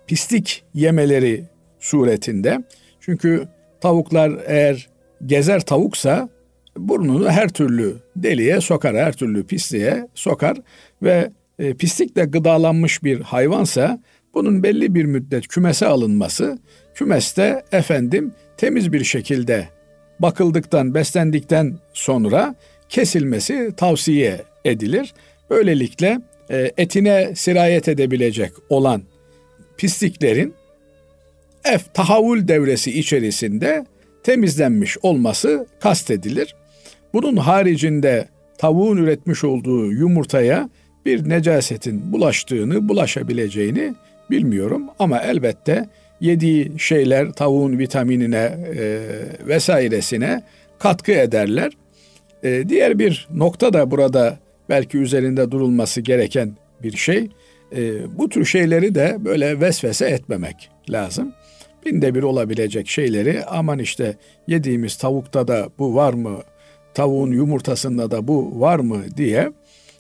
pislik 0.08 0.64
yemeleri 0.74 1.44
suretinde. 1.80 2.64
Çünkü 3.00 3.48
tavuklar 3.82 4.32
eğer 4.46 4.90
gezer 5.26 5.62
tavuksa 5.62 6.30
burnunu 6.78 7.30
her 7.30 7.50
türlü 7.50 7.96
deliğe 8.16 8.62
sokar, 8.62 8.96
her 8.96 9.14
türlü 9.14 9.46
pisliğe 9.46 10.08
sokar 10.16 10.58
ve 11.02 11.30
e, 11.60 11.74
pislikle 11.74 12.26
gıdalanmış 12.26 13.04
bir 13.04 13.22
hayvansa 13.22 14.00
bunun 14.34 14.64
belli 14.64 14.96
bir 14.96 15.06
müddet 15.06 15.48
kümese 15.48 15.88
alınması, 15.88 16.60
kümeste 16.96 17.64
efendim 17.72 18.34
temiz 18.58 18.94
bir 18.94 19.04
şekilde 19.04 19.68
bakıldıktan, 20.20 20.94
beslendikten 20.94 21.78
sonra 21.94 22.56
kesilmesi 22.90 23.74
tavsiye 23.78 24.42
edilir. 24.66 25.14
Böylelikle 25.50 26.22
e, 26.50 26.72
etine 26.78 27.36
sirayet 27.36 27.88
edebilecek 27.88 28.52
olan 28.70 29.02
pisliklerin 29.78 30.54
ef 31.66 31.94
tahavül 31.94 32.48
devresi 32.48 33.00
içerisinde 33.00 33.86
temizlenmiş 34.24 34.98
olması 35.02 35.68
kastedilir. 35.80 36.56
Bunun 37.14 37.38
haricinde 37.38 38.28
tavuğun 38.58 38.98
üretmiş 38.98 39.44
olduğu 39.44 39.92
yumurtaya 39.92 40.70
bir 41.06 41.30
necasetin 41.30 42.12
bulaştığını, 42.12 42.90
bulaşabileceğini 42.90 43.94
bilmiyorum 44.32 44.84
ama 45.00 45.20
elbette 45.20 45.90
yediği 46.24 46.80
şeyler 46.80 47.32
tavuğun 47.32 47.80
vitaminine 47.80 48.58
e, 48.78 49.00
vesairesine 49.48 50.44
katkı 50.80 51.12
ederler. 51.12 51.72
E, 52.44 52.70
diğer 52.70 53.00
bir 53.00 53.28
nokta 53.34 53.74
da 53.74 53.92
burada 53.92 54.40
belki 54.70 54.98
üzerinde 54.98 55.52
durulması 55.52 56.02
gereken 56.02 56.58
bir 56.84 56.92
şey. 56.92 57.30
E, 57.76 57.92
bu 58.18 58.30
tür 58.30 58.46
şeyleri 58.46 58.96
de 58.96 59.18
böyle 59.20 59.60
vesvese 59.60 60.06
etmemek 60.06 60.70
lazım. 60.90 61.34
Binde 61.86 62.16
bir 62.16 62.24
olabilecek 62.24 62.88
şeyleri 62.88 63.46
aman 63.46 63.80
işte 63.80 64.16
yediğimiz 64.48 64.96
tavukta 64.96 65.48
da 65.48 65.70
bu 65.80 65.96
var 65.96 66.14
mı, 66.14 66.40
tavuğun 66.94 67.32
yumurtasında 67.32 68.12
da 68.12 68.28
bu 68.28 68.62
var 68.62 68.80
mı 68.80 69.04
diye 69.18 69.52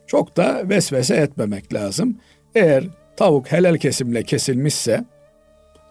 çok 0.07 0.37
da 0.37 0.69
vesvese 0.69 1.15
etmemek 1.15 1.73
lazım. 1.73 2.17
Eğer 2.55 2.83
tavuk 3.17 3.51
helal 3.51 3.77
kesimle 3.77 4.23
kesilmişse 4.23 5.03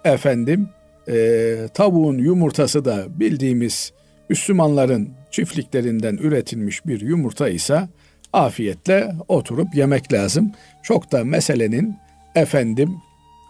efendim 0.05 0.69
e, 1.09 1.57
tavuğun 1.75 2.19
yumurtası 2.19 2.85
da 2.85 3.05
bildiğimiz 3.21 3.93
Müslümanların 4.29 5.11
çiftliklerinden 5.31 6.17
üretilmiş 6.17 6.87
bir 6.87 7.01
yumurta 7.01 7.49
ise 7.49 7.89
afiyetle 8.33 9.13
oturup 9.29 9.75
yemek 9.75 10.13
lazım. 10.13 10.53
Çok 10.83 11.13
da 11.13 11.25
meselenin 11.25 11.97
efendim 12.35 12.91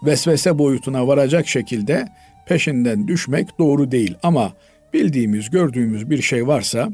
vesvese 0.05 0.57
boyutuna 0.57 1.07
varacak 1.07 1.47
şekilde 1.47 2.07
peşinden 2.45 3.07
düşmek 3.07 3.59
doğru 3.59 3.91
değil. 3.91 4.15
Ama 4.23 4.53
bildiğimiz, 4.93 5.49
gördüğümüz 5.49 6.09
bir 6.09 6.21
şey 6.21 6.47
varsa 6.47 6.89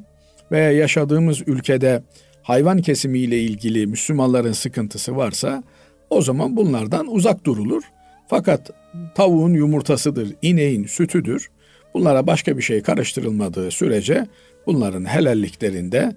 veya 0.51 0.71
yaşadığımız 0.71 1.41
ülkede 1.47 2.01
hayvan 2.43 2.81
kesimiyle 2.81 3.39
ilgili 3.39 3.87
Müslümanların 3.87 4.51
sıkıntısı 4.51 5.15
varsa 5.15 5.63
o 6.09 6.21
zaman 6.21 6.55
bunlardan 6.55 7.07
uzak 7.07 7.45
durulur. 7.45 7.83
Fakat 8.27 8.71
tavuğun 9.15 9.53
yumurtasıdır, 9.53 10.35
ineğin 10.41 10.85
sütüdür. 10.85 11.49
Bunlara 11.93 12.27
başka 12.27 12.57
bir 12.57 12.61
şey 12.61 12.81
karıştırılmadığı 12.81 13.71
sürece 13.71 14.27
bunların 14.65 15.05
helalliklerinde 15.05 16.15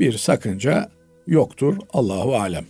bir 0.00 0.12
sakınca 0.12 0.90
yoktur. 1.26 1.76
Allahu 1.92 2.36
alem. 2.36 2.64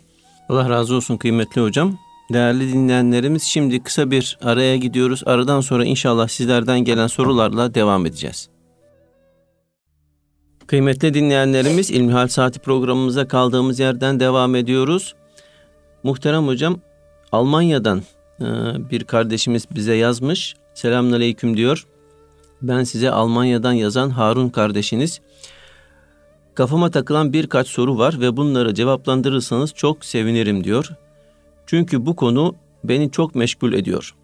Allah 0.48 0.70
razı 0.70 0.94
olsun 0.94 1.16
kıymetli 1.16 1.60
hocam. 1.60 1.98
Değerli 2.32 2.72
dinleyenlerimiz 2.72 3.42
şimdi 3.42 3.82
kısa 3.82 4.10
bir 4.10 4.38
araya 4.42 4.76
gidiyoruz. 4.76 5.22
Aradan 5.26 5.60
sonra 5.60 5.84
inşallah 5.84 6.28
sizlerden 6.28 6.80
gelen 6.80 7.06
sorularla 7.06 7.74
devam 7.74 8.06
edeceğiz. 8.06 8.48
Kıymetli 10.66 11.14
dinleyenlerimiz 11.14 11.90
İlmihal 11.90 12.28
Saati 12.28 12.58
programımıza 12.60 13.28
kaldığımız 13.28 13.78
yerden 13.80 14.20
devam 14.20 14.54
ediyoruz. 14.54 15.14
Muhterem 16.02 16.46
hocam 16.46 16.80
Almanya'dan 17.32 18.02
bir 18.90 19.04
kardeşimiz 19.04 19.66
bize 19.74 19.94
yazmış. 19.94 20.54
Selamünaleyküm 20.74 21.56
diyor. 21.56 21.86
Ben 22.62 22.84
size 22.84 23.10
Almanya'dan 23.10 23.72
yazan 23.72 24.10
Harun 24.10 24.48
kardeşiniz. 24.48 25.20
Kafama 26.54 26.90
takılan 26.90 27.32
birkaç 27.32 27.68
soru 27.68 27.98
var 27.98 28.20
ve 28.20 28.36
bunları 28.36 28.74
cevaplandırırsanız 28.74 29.74
çok 29.74 30.04
sevinirim 30.04 30.64
diyor. 30.64 30.90
Çünkü 31.66 32.06
bu 32.06 32.16
konu 32.16 32.54
beni 32.84 33.10
çok 33.10 33.34
meşgul 33.34 33.72
ediyor. 33.72 34.14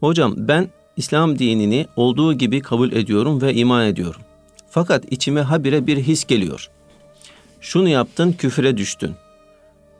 Hocam 0.00 0.34
ben 0.36 0.68
İslam 0.96 1.38
dinini 1.38 1.86
olduğu 1.96 2.34
gibi 2.34 2.60
kabul 2.60 2.92
ediyorum 2.92 3.42
ve 3.42 3.54
iman 3.54 3.86
ediyorum. 3.86 4.20
Fakat 4.70 5.12
içime 5.12 5.40
habire 5.40 5.86
bir 5.86 5.96
his 5.96 6.24
geliyor. 6.24 6.70
Şunu 7.60 7.88
yaptın 7.88 8.32
küfre 8.32 8.76
düştün. 8.76 9.14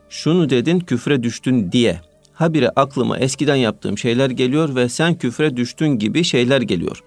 Şunu 0.09 0.49
dedin 0.49 0.79
küfre 0.79 1.23
düştün 1.23 1.71
diye. 1.71 2.01
Habire 2.41 2.69
aklıma 2.75 3.17
eskiden 3.17 3.55
yaptığım 3.55 3.97
şeyler 3.97 4.29
geliyor 4.29 4.75
ve 4.75 4.89
sen 4.89 5.15
küfre 5.15 5.57
düştün 5.57 5.87
gibi 5.87 6.23
şeyler 6.23 6.61
geliyor. 6.61 7.03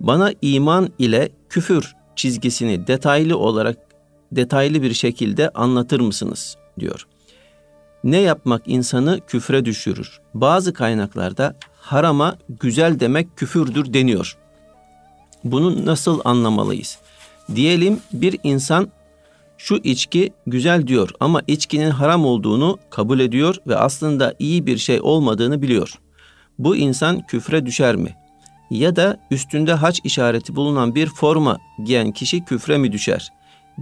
Bana 0.00 0.32
iman 0.42 0.88
ile 0.98 1.28
küfür 1.48 1.94
çizgisini 2.16 2.86
detaylı 2.86 3.38
olarak 3.38 3.76
detaylı 4.32 4.82
bir 4.82 4.94
şekilde 4.94 5.50
anlatır 5.50 6.00
mısınız 6.00 6.56
diyor. 6.80 7.06
Ne 8.04 8.16
yapmak 8.16 8.62
insanı 8.66 9.20
küfre 9.26 9.64
düşürür? 9.64 10.20
Bazı 10.34 10.72
kaynaklarda 10.72 11.56
harama 11.80 12.36
güzel 12.60 13.00
demek 13.00 13.36
küfürdür 13.36 13.92
deniyor. 13.94 14.36
Bunu 15.44 15.86
nasıl 15.86 16.20
anlamalıyız? 16.24 16.98
Diyelim 17.54 18.00
bir 18.12 18.38
insan 18.42 18.88
şu 19.58 19.76
içki 19.76 20.32
güzel 20.46 20.86
diyor 20.86 21.10
ama 21.20 21.42
içkinin 21.46 21.90
haram 21.90 22.24
olduğunu 22.24 22.78
kabul 22.90 23.20
ediyor 23.20 23.56
ve 23.66 23.76
aslında 23.76 24.34
iyi 24.38 24.66
bir 24.66 24.76
şey 24.76 25.00
olmadığını 25.00 25.62
biliyor. 25.62 25.92
Bu 26.58 26.76
insan 26.76 27.26
küfre 27.26 27.66
düşer 27.66 27.96
mi? 27.96 28.16
Ya 28.70 28.96
da 28.96 29.20
üstünde 29.30 29.72
haç 29.72 30.00
işareti 30.04 30.56
bulunan 30.56 30.94
bir 30.94 31.06
forma 31.06 31.58
giyen 31.84 32.12
kişi 32.12 32.44
küfre 32.44 32.78
mi 32.78 32.92
düşer? 32.92 33.28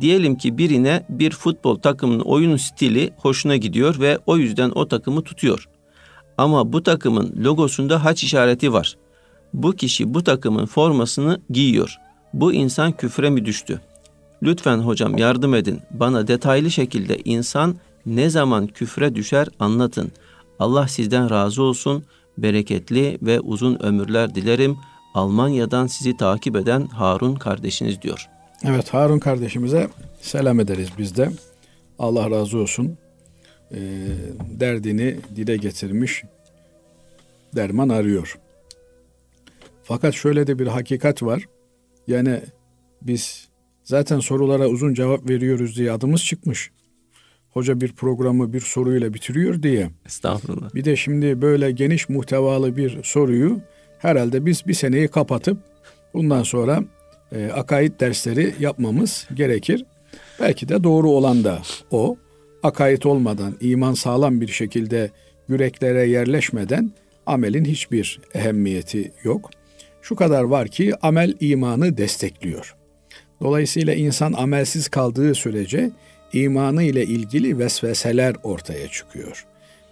Diyelim 0.01 0.37
ki 0.37 0.59
birine 0.59 1.07
bir 1.09 1.31
futbol 1.31 1.77
takımının 1.77 2.21
oyun 2.21 2.57
stili 2.57 3.11
hoşuna 3.17 3.57
gidiyor 3.57 4.01
ve 4.01 4.19
o 4.27 4.37
yüzden 4.37 4.71
o 4.75 4.89
takımı 4.89 5.23
tutuyor. 5.23 5.69
Ama 6.39 6.73
bu 6.73 6.83
takımın 6.83 7.45
logosunda 7.45 8.05
haç 8.05 8.25
işareti 8.25 8.73
var. 8.73 8.97
Bu 9.55 9.73
kişi 9.73 10.15
bu 10.15 10.25
takımın 10.25 10.67
formasını 10.67 11.41
giyiyor. 11.51 11.97
Bu 12.35 12.53
insan 12.53 12.93
küfre 12.93 13.31
mi 13.31 13.45
düştü? 13.45 13.81
Lütfen 14.43 14.79
hocam 14.79 15.19
yardım 15.19 15.55
edin. 15.55 15.81
Bana 15.91 16.29
detaylı 16.29 16.71
şekilde 16.71 17.19
insan 17.25 17.77
ne 18.07 18.31
zaman 18.31 18.67
küfre 18.67 19.15
düşer 19.15 19.49
anlatın. 19.59 20.13
Allah 20.59 20.89
sizden 20.89 21.31
razı 21.31 21.63
olsun. 21.63 22.05
Bereketli 22.39 23.19
ve 23.23 23.41
uzun 23.41 23.83
ömürler 23.83 24.35
dilerim. 24.35 24.77
Almanya'dan 25.15 25.87
sizi 25.87 26.17
takip 26.17 26.57
eden 26.57 26.87
Harun 26.87 27.35
kardeşiniz 27.35 28.03
diyor. 28.03 28.29
Evet 28.65 28.95
Harun 28.95 29.19
kardeşimize 29.19 29.89
selam 30.21 30.61
ederiz 30.61 30.89
biz 30.99 31.17
de. 31.17 31.31
Allah 31.99 32.31
razı 32.31 32.59
olsun. 32.59 32.99
E, 33.73 33.79
derdini 34.41 35.17
dile 35.37 35.57
getirmiş, 35.57 36.23
derman 37.57 37.89
arıyor. 37.89 38.39
Fakat 39.83 40.15
şöyle 40.15 40.47
de 40.47 40.59
bir 40.59 40.67
hakikat 40.67 41.23
var. 41.23 41.45
Yani 42.07 42.41
biz 43.03 43.49
zaten 43.87 44.21
sorulara 44.21 44.69
uzun 44.69 44.95
cevap 44.95 45.31
veriyoruz 45.31 45.77
diye 45.77 45.93
adımız 45.93 46.25
çıkmış. 46.25 46.71
Hoca 47.51 47.81
bir 47.81 47.93
programı 47.93 48.53
bir 48.53 48.61
soruyla 48.61 49.15
bitiriyor 49.15 49.63
diye. 49.63 49.91
Estağfurullah. 50.07 50.75
Bir 50.75 50.85
de 50.85 50.97
şimdi 50.97 51.43
böyle 51.43 51.71
geniş 51.71 52.09
muhtevalı 52.09 52.77
bir 52.77 53.03
soruyu 53.03 53.61
herhalde 53.99 54.47
biz 54.47 54.67
bir 54.67 54.75
seneyi 54.75 55.09
kapatıp 55.09 55.59
bundan 56.15 56.43
sonra 56.43 56.85
e, 57.33 57.47
akaid 57.47 58.01
dersleri 58.01 58.55
yapmamız 58.61 59.29
gerekir. 59.35 59.85
Belki 60.41 60.69
de 60.69 60.85
doğru 60.85 61.11
olan 61.11 61.45
da 61.45 61.63
o. 61.91 62.17
Akaid 62.63 63.03
olmadan, 63.03 63.57
iman 63.61 63.95
sağlam 63.95 64.41
bir 64.41 64.49
şekilde 64.49 65.11
yüreklere 65.49 66.09
yerleşmeden 66.09 66.93
amelin 67.27 67.65
hiçbir 67.65 68.21
ehemmiyeti 68.35 69.13
yok. 69.25 69.51
Şu 70.03 70.17
kadar 70.17 70.43
var 70.43 70.69
ki 70.69 70.93
amel 71.03 71.35
imanı 71.41 71.97
destekliyor. 71.97 72.77
Dolayısıyla 73.41 73.95
insan 73.95 74.33
amelsiz 74.33 74.89
kaldığı 74.89 75.35
sürece 75.35 75.91
imanı 76.33 76.83
ile 76.83 77.05
ilgili 77.05 77.59
vesveseler 77.59 78.37
ortaya 78.43 78.89
çıkıyor. 78.89 79.47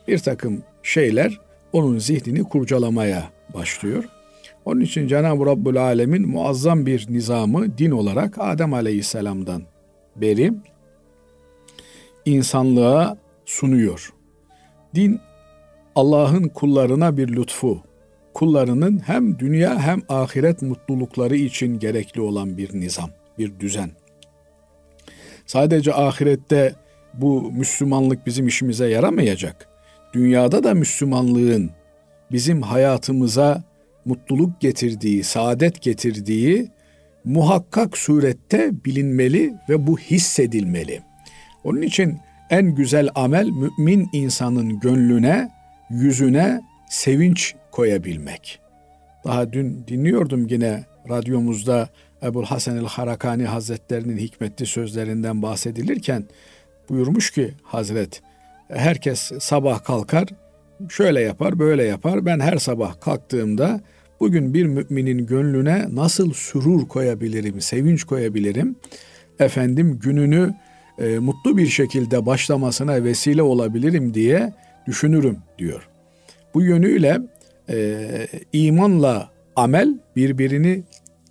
Bir 0.08 0.18
takım 0.18 0.62
şeyler 0.82 1.40
onun 1.72 1.98
zihnini 1.98 2.44
kurcalamaya 2.44 3.30
başlıyor. 3.54 4.04
Onun 4.64 4.80
için 4.80 5.08
Cenab-ı 5.08 5.46
Rabbül 5.46 5.76
Alemin 5.76 6.28
muazzam 6.28 6.86
bir 6.86 7.06
nizamı 7.10 7.78
din 7.78 7.90
olarak 7.90 8.34
Adem 8.38 8.74
Aleyhisselam'dan 8.74 9.62
beri 10.16 10.52
insanlığa 12.24 13.16
sunuyor. 13.44 14.12
Din 14.94 15.20
Allah'ın 15.96 16.48
kullarına 16.48 17.16
bir 17.16 17.28
lütfu, 17.28 17.82
kullarının 18.34 18.98
hem 19.06 19.38
dünya 19.38 19.78
hem 19.78 20.02
ahiret 20.08 20.62
mutlulukları 20.62 21.36
için 21.36 21.78
gerekli 21.78 22.20
olan 22.20 22.58
bir 22.58 22.80
nizam, 22.80 23.10
bir 23.38 23.60
düzen. 23.60 23.90
Sadece 25.46 25.94
ahirette 25.94 26.74
bu 27.14 27.52
Müslümanlık 27.52 28.26
bizim 28.26 28.46
işimize 28.48 28.88
yaramayacak. 28.88 29.68
Dünyada 30.12 30.64
da 30.64 30.74
Müslümanlığın 30.74 31.70
bizim 32.32 32.62
hayatımıza 32.62 33.64
mutluluk 34.04 34.60
getirdiği, 34.60 35.24
saadet 35.24 35.82
getirdiği 35.82 36.70
muhakkak 37.24 37.98
surette 37.98 38.70
bilinmeli 38.84 39.54
ve 39.68 39.86
bu 39.86 39.98
hissedilmeli. 39.98 41.00
Onun 41.64 41.82
için 41.82 42.18
en 42.50 42.74
güzel 42.74 43.08
amel 43.14 43.48
mümin 43.48 44.08
insanın 44.12 44.80
gönlüne, 44.80 45.50
yüzüne 45.90 46.60
sevinç 46.90 47.54
koyabilmek. 47.70 48.60
Daha 49.24 49.52
dün 49.52 49.84
dinliyordum 49.88 50.46
yine 50.48 50.84
radyomuzda 51.08 51.88
Ebul 52.24 52.44
Hasan 52.44 52.76
el 52.76 52.86
Harakani 52.86 53.44
Hazretlerinin 53.44 54.18
hikmetli 54.18 54.66
sözlerinden 54.66 55.42
bahsedilirken 55.42 56.24
buyurmuş 56.88 57.30
ki 57.30 57.54
Hazret 57.62 58.22
herkes 58.68 59.32
sabah 59.40 59.84
kalkar 59.84 60.28
şöyle 60.88 61.20
yapar 61.20 61.58
böyle 61.58 61.84
yapar 61.84 62.26
ben 62.26 62.40
her 62.40 62.56
sabah 62.56 63.00
kalktığımda 63.00 63.80
bugün 64.20 64.54
bir 64.54 64.66
müminin 64.66 65.26
gönlüne 65.26 65.86
nasıl 65.92 66.32
sürur 66.32 66.88
koyabilirim 66.88 67.60
sevinç 67.60 68.04
koyabilirim 68.04 68.76
efendim 69.38 69.98
gününü 70.02 70.54
e, 70.98 71.18
mutlu 71.18 71.56
bir 71.56 71.66
şekilde 71.66 72.26
başlamasına 72.26 73.04
vesile 73.04 73.42
olabilirim 73.42 74.14
diye 74.14 74.52
düşünürüm 74.86 75.38
diyor. 75.58 75.88
Bu 76.54 76.62
yönüyle 76.62 77.20
e, 77.70 78.08
imanla 78.52 79.30
amel 79.56 79.98
birbirini 80.16 80.82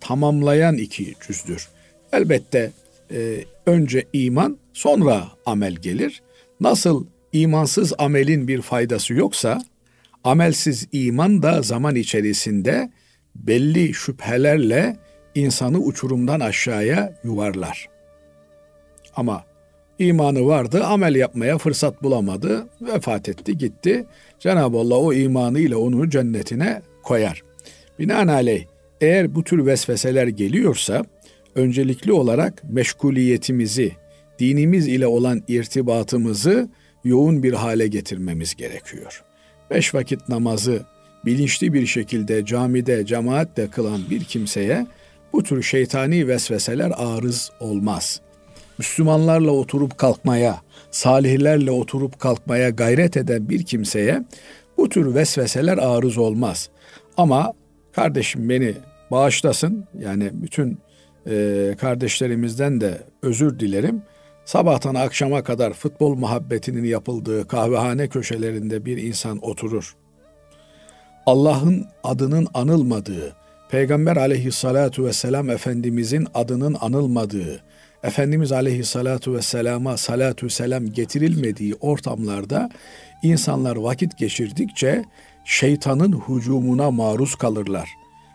tamamlayan 0.04 0.76
iki 0.76 1.14
cüzdür. 1.26 1.68
Elbette 2.12 2.72
e, 3.10 3.44
önce 3.66 4.04
iman 4.12 4.58
sonra 4.72 5.24
amel 5.46 5.74
gelir. 5.74 6.22
Nasıl 6.60 7.06
imansız 7.32 7.92
amelin 7.98 8.48
bir 8.48 8.62
faydası 8.62 9.14
yoksa 9.14 9.62
amelsiz 10.24 10.88
iman 10.92 11.42
da 11.42 11.62
zaman 11.62 11.94
içerisinde 11.94 12.92
belli 13.34 13.94
şüphelerle 13.94 14.96
insanı 15.34 15.78
uçurumdan 15.78 16.40
aşağıya 16.40 17.20
yuvarlar. 17.24 17.88
Ama 19.16 19.44
imanı 19.98 20.46
vardı, 20.46 20.84
amel 20.84 21.14
yapmaya 21.14 21.58
fırsat 21.58 22.02
bulamadı, 22.02 22.66
vefat 22.80 23.28
etti, 23.28 23.58
gitti. 23.58 24.06
Cenab-ı 24.40 24.78
Allah 24.78 24.96
o 24.96 25.12
imanıyla 25.12 25.78
onu 25.78 26.10
cennetine 26.10 26.82
koyar. 27.02 27.42
Binaenaleyh 27.98 28.64
eğer 29.04 29.34
bu 29.34 29.44
tür 29.44 29.66
vesveseler 29.66 30.26
geliyorsa 30.26 31.04
öncelikli 31.54 32.12
olarak 32.12 32.62
meşguliyetimizi, 32.70 33.92
dinimiz 34.38 34.88
ile 34.88 35.06
olan 35.06 35.42
irtibatımızı 35.48 36.68
yoğun 37.04 37.42
bir 37.42 37.52
hale 37.52 37.86
getirmemiz 37.86 38.54
gerekiyor. 38.54 39.22
Beş 39.70 39.94
vakit 39.94 40.28
namazı 40.28 40.82
bilinçli 41.24 41.72
bir 41.72 41.86
şekilde 41.86 42.44
camide, 42.44 43.06
cemaatle 43.06 43.70
kılan 43.70 44.00
bir 44.10 44.24
kimseye 44.24 44.86
bu 45.32 45.42
tür 45.42 45.62
şeytani 45.62 46.28
vesveseler 46.28 46.92
arız 46.96 47.50
olmaz. 47.60 48.20
Müslümanlarla 48.78 49.50
oturup 49.50 49.98
kalkmaya, 49.98 50.60
salihlerle 50.90 51.70
oturup 51.70 52.20
kalkmaya 52.20 52.70
gayret 52.70 53.16
eden 53.16 53.48
bir 53.48 53.62
kimseye 53.62 54.24
bu 54.76 54.88
tür 54.88 55.14
vesveseler 55.14 55.78
arız 55.78 56.18
olmaz. 56.18 56.68
Ama 57.16 57.52
kardeşim 57.92 58.48
beni 58.48 58.74
bağışlasın. 59.10 59.86
Yani 59.98 60.30
bütün 60.32 60.78
e, 61.26 61.74
kardeşlerimizden 61.80 62.80
de 62.80 63.02
özür 63.22 63.58
dilerim. 63.58 64.02
Sabahtan 64.44 64.94
akşama 64.94 65.44
kadar 65.44 65.72
futbol 65.72 66.14
muhabbetinin 66.14 66.84
yapıldığı 66.84 67.48
kahvehane 67.48 68.08
köşelerinde 68.08 68.84
bir 68.84 68.96
insan 68.96 69.38
oturur. 69.44 69.96
Allah'ın 71.26 71.86
adının 72.02 72.46
anılmadığı, 72.54 73.36
Peygamber 73.70 74.16
aleyhissalatu 74.16 75.04
vesselam 75.04 75.50
Efendimizin 75.50 76.26
adının 76.34 76.76
anılmadığı, 76.80 77.62
Efendimiz 78.02 78.52
aleyhissalatu 78.52 79.34
vesselama 79.34 79.96
salatu 79.96 80.50
selam 80.50 80.86
getirilmediği 80.86 81.74
ortamlarda 81.80 82.70
insanlar 83.22 83.76
vakit 83.76 84.18
geçirdikçe 84.18 85.04
şeytanın 85.44 86.22
hücumuna 86.28 86.90
maruz 86.90 87.34
kalırlar. 87.34 87.88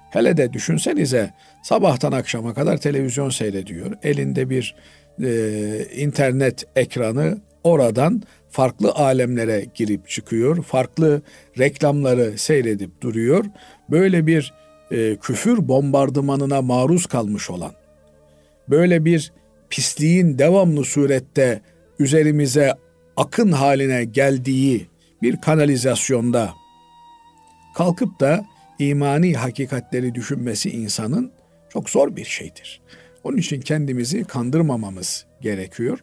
Hele 0.09 0.37
de 0.37 0.53
düşünsenize 0.53 1.33
sabahtan 1.63 2.11
akşama 2.11 2.53
kadar 2.53 2.77
televizyon 2.77 3.29
seyrediyor. 3.29 3.91
Elinde 4.03 4.49
bir 4.49 4.75
e, 5.23 5.85
internet 5.95 6.65
ekranı 6.75 7.37
oradan 7.63 8.23
farklı 8.49 8.91
alemlere 8.91 9.65
girip 9.75 10.09
çıkıyor. 10.09 10.63
Farklı 10.63 11.21
reklamları 11.59 12.37
seyredip 12.37 13.01
duruyor. 13.01 13.45
Böyle 13.89 14.27
bir 14.27 14.53
e, 14.91 15.15
küfür 15.15 15.67
bombardımanına 15.67 16.61
maruz 16.61 17.05
kalmış 17.05 17.49
olan, 17.49 17.71
böyle 18.69 19.05
bir 19.05 19.31
pisliğin 19.69 20.39
devamlı 20.39 20.85
surette 20.85 21.61
üzerimize 21.99 22.73
akın 23.17 23.51
haline 23.51 24.05
geldiği 24.05 24.87
bir 25.21 25.41
kanalizasyonda 25.41 26.53
kalkıp 27.75 28.19
da 28.19 28.45
imani 28.79 29.33
hakikatleri 29.33 30.15
düşünmesi 30.15 30.69
insanın 30.69 31.31
çok 31.69 31.89
zor 31.89 32.15
bir 32.15 32.25
şeydir. 32.25 32.81
Onun 33.23 33.37
için 33.37 33.61
kendimizi 33.61 34.23
kandırmamamız 34.23 35.25
gerekiyor. 35.41 35.99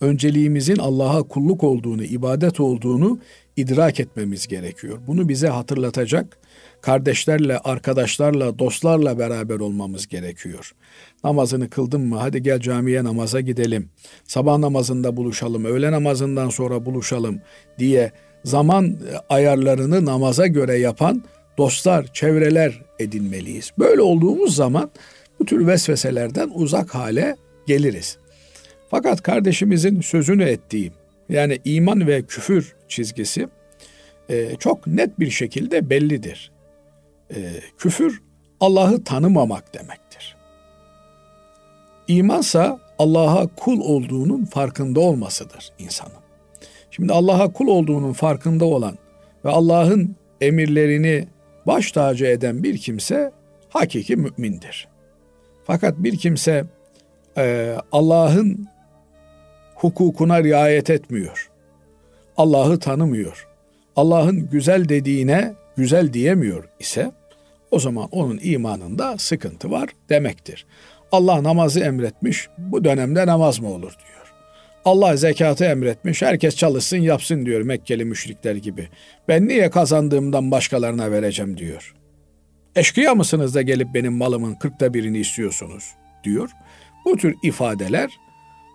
Önceliğimizin 0.00 0.76
Allah'a 0.76 1.22
kulluk 1.22 1.64
olduğunu, 1.64 2.04
ibadet 2.04 2.60
olduğunu 2.60 3.20
idrak 3.56 4.00
etmemiz 4.00 4.46
gerekiyor. 4.46 4.98
Bunu 5.06 5.28
bize 5.28 5.48
hatırlatacak 5.48 6.38
kardeşlerle, 6.80 7.58
arkadaşlarla, 7.58 8.58
dostlarla 8.58 9.18
beraber 9.18 9.60
olmamız 9.60 10.06
gerekiyor. 10.06 10.72
Namazını 11.24 11.70
kıldın 11.70 12.00
mı? 12.00 12.16
Hadi 12.16 12.42
gel 12.42 12.60
camiye 12.60 13.04
namaza 13.04 13.40
gidelim. 13.40 13.90
Sabah 14.24 14.58
namazında 14.58 15.16
buluşalım, 15.16 15.64
öğle 15.64 15.92
namazından 15.92 16.48
sonra 16.48 16.86
buluşalım 16.86 17.40
diye 17.78 18.12
zaman 18.44 18.96
ayarlarını 19.28 20.04
namaza 20.04 20.46
göre 20.46 20.78
yapan 20.78 21.22
dostlar, 21.58 22.06
çevreler 22.12 22.82
edinmeliyiz. 22.98 23.72
Böyle 23.78 24.02
olduğumuz 24.02 24.56
zaman 24.56 24.90
bu 25.40 25.44
tür 25.44 25.66
vesveselerden 25.66 26.50
uzak 26.54 26.94
hale 26.94 27.36
geliriz. 27.66 28.18
Fakat 28.90 29.22
kardeşimizin 29.22 30.00
sözünü 30.00 30.44
ettiği 30.44 30.92
yani 31.28 31.58
iman 31.64 32.06
ve 32.06 32.22
küfür 32.22 32.74
çizgisi 32.88 33.48
e, 34.28 34.56
çok 34.56 34.86
net 34.86 35.20
bir 35.20 35.30
şekilde 35.30 35.90
bellidir. 35.90 36.52
E, 37.34 37.36
küfür 37.78 38.22
Allah'ı 38.60 39.04
tanımamak 39.04 39.74
demektir. 39.74 40.36
İmansa 42.08 42.80
Allah'a 42.98 43.46
kul 43.46 43.80
olduğunun 43.80 44.44
farkında 44.44 45.00
olmasıdır 45.00 45.72
insanın. 45.78 46.27
Şimdi 46.98 47.12
Allah'a 47.12 47.52
kul 47.52 47.66
olduğunun 47.66 48.12
farkında 48.12 48.64
olan 48.64 48.98
ve 49.44 49.50
Allah'ın 49.50 50.16
emirlerini 50.40 51.28
baş 51.66 51.92
tacı 51.92 52.26
eden 52.26 52.62
bir 52.62 52.78
kimse 52.78 53.32
hakiki 53.68 54.16
mümindir. 54.16 54.88
Fakat 55.64 55.94
bir 55.98 56.16
kimse 56.16 56.64
e, 57.36 57.76
Allah'ın 57.92 58.68
hukukuna 59.74 60.44
riayet 60.44 60.90
etmiyor. 60.90 61.50
Allah'ı 62.36 62.78
tanımıyor. 62.78 63.48
Allah'ın 63.96 64.50
güzel 64.50 64.88
dediğine 64.88 65.54
güzel 65.76 66.12
diyemiyor 66.12 66.68
ise 66.78 67.12
o 67.70 67.78
zaman 67.78 68.08
onun 68.12 68.40
imanında 68.42 69.18
sıkıntı 69.18 69.70
var 69.70 69.88
demektir. 70.08 70.66
Allah 71.12 71.42
namazı 71.42 71.80
emretmiş, 71.80 72.48
bu 72.58 72.84
dönemde 72.84 73.26
namaz 73.26 73.60
mı 73.60 73.68
olur 73.68 73.96
diyor. 74.06 74.17
Allah 74.84 75.16
zekatı 75.16 75.64
emretmiş, 75.64 76.22
herkes 76.22 76.56
çalışsın 76.56 76.96
yapsın 76.96 77.46
diyor 77.46 77.60
Mekkeli 77.60 78.04
müşrikler 78.04 78.54
gibi. 78.54 78.88
Ben 79.28 79.48
niye 79.48 79.70
kazandığımdan 79.70 80.50
başkalarına 80.50 81.10
vereceğim 81.10 81.56
diyor. 81.56 81.94
Eşkıya 82.76 83.14
mısınız 83.14 83.54
da 83.54 83.62
gelip 83.62 83.94
benim 83.94 84.12
malımın 84.12 84.54
kırkta 84.54 84.94
birini 84.94 85.18
istiyorsunuz 85.18 85.84
diyor. 86.24 86.50
Bu 87.04 87.16
tür 87.16 87.34
ifadeler 87.42 88.10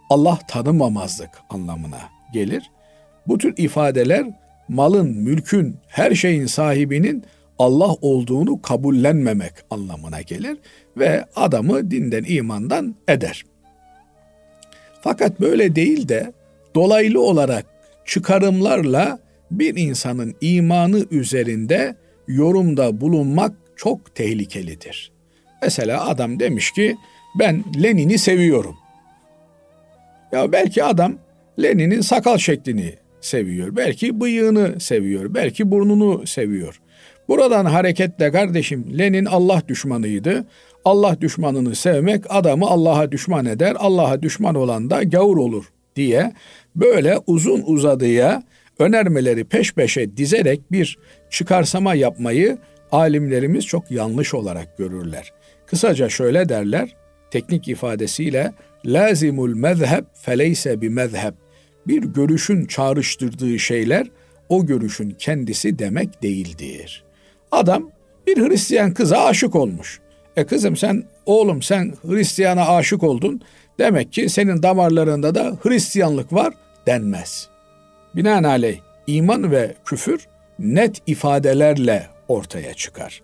Allah 0.09 0.39
tanımamazlık 0.47 1.29
anlamına 1.49 1.99
gelir. 2.33 2.71
Bu 3.27 3.37
tür 3.37 3.53
ifadeler 3.57 4.25
malın, 4.67 5.07
mülkün, 5.09 5.77
her 5.87 6.15
şeyin 6.15 6.45
sahibinin 6.45 7.23
Allah 7.59 7.93
olduğunu 8.01 8.61
kabullenmemek 8.61 9.53
anlamına 9.69 10.21
gelir 10.21 10.57
ve 10.97 11.25
adamı 11.35 11.91
dinden 11.91 12.23
imandan 12.27 12.95
eder. 13.07 13.43
Fakat 15.03 15.41
böyle 15.41 15.75
değil 15.75 16.07
de 16.07 16.33
dolaylı 16.75 17.21
olarak 17.21 17.65
çıkarımlarla 18.05 19.19
bir 19.51 19.77
insanın 19.77 20.35
imanı 20.41 21.05
üzerinde 21.11 21.95
yorumda 22.27 23.01
bulunmak 23.01 23.53
çok 23.75 24.15
tehlikelidir. 24.15 25.11
Mesela 25.61 26.07
adam 26.07 26.39
demiş 26.39 26.71
ki 26.71 26.95
ben 27.39 27.63
Lenin'i 27.83 28.17
seviyorum. 28.17 28.75
Ya 30.31 30.51
belki 30.51 30.83
adam 30.83 31.17
Lenin'in 31.61 32.01
sakal 32.01 32.37
şeklini 32.37 32.93
seviyor. 33.21 33.75
Belki 33.75 34.21
bıyığını 34.21 34.79
seviyor. 34.79 35.33
Belki 35.33 35.71
burnunu 35.71 36.27
seviyor. 36.27 36.81
Buradan 37.27 37.65
hareketle 37.65 38.31
kardeşim 38.31 38.97
Lenin 38.97 39.25
Allah 39.25 39.61
düşmanıydı. 39.67 40.45
Allah 40.85 41.21
düşmanını 41.21 41.75
sevmek 41.75 42.23
adamı 42.29 42.67
Allah'a 42.67 43.11
düşman 43.11 43.45
eder. 43.45 43.75
Allah'a 43.79 44.21
düşman 44.21 44.55
olan 44.55 44.89
da 44.89 45.03
gavur 45.03 45.37
olur 45.37 45.65
diye 45.95 46.33
böyle 46.75 47.19
uzun 47.27 47.63
uzadıya 47.65 48.43
önermeleri 48.79 49.43
peş 49.43 49.73
peşe 49.73 50.17
dizerek 50.17 50.71
bir 50.71 50.97
çıkarsama 51.29 51.95
yapmayı 51.95 52.57
alimlerimiz 52.91 53.65
çok 53.65 53.91
yanlış 53.91 54.33
olarak 54.33 54.77
görürler. 54.77 55.33
Kısaca 55.65 56.09
şöyle 56.09 56.49
derler 56.49 56.95
teknik 57.31 57.67
ifadesiyle 57.67 58.53
lazimul 58.85 59.55
mezheb 59.55 60.03
feleyse 60.13 60.81
bi 60.81 60.89
mezheb. 60.89 61.33
Bir 61.87 62.03
görüşün 62.03 62.65
çağrıştırdığı 62.65 63.59
şeyler 63.59 64.07
o 64.53 64.65
görüşün 64.65 65.15
kendisi 65.19 65.79
demek 65.79 66.23
değildir. 66.23 67.03
Adam 67.51 67.89
bir 68.27 68.37
Hristiyan 68.37 68.93
kıza 68.93 69.25
aşık 69.25 69.55
olmuş. 69.55 69.99
E 70.37 70.45
kızım 70.45 70.77
sen 70.77 71.03
oğlum 71.25 71.61
sen 71.61 71.93
Hristiyana 72.07 72.67
aşık 72.67 73.03
oldun. 73.03 73.41
Demek 73.79 74.13
ki 74.13 74.29
senin 74.29 74.63
damarlarında 74.63 75.35
da 75.35 75.57
Hristiyanlık 75.63 76.33
var 76.33 76.53
denmez. 76.87 77.49
Binaenaleyh 78.15 78.79
iman 79.07 79.51
ve 79.51 79.75
küfür 79.85 80.27
net 80.59 81.01
ifadelerle 81.07 82.07
ortaya 82.27 82.73
çıkar. 82.73 83.21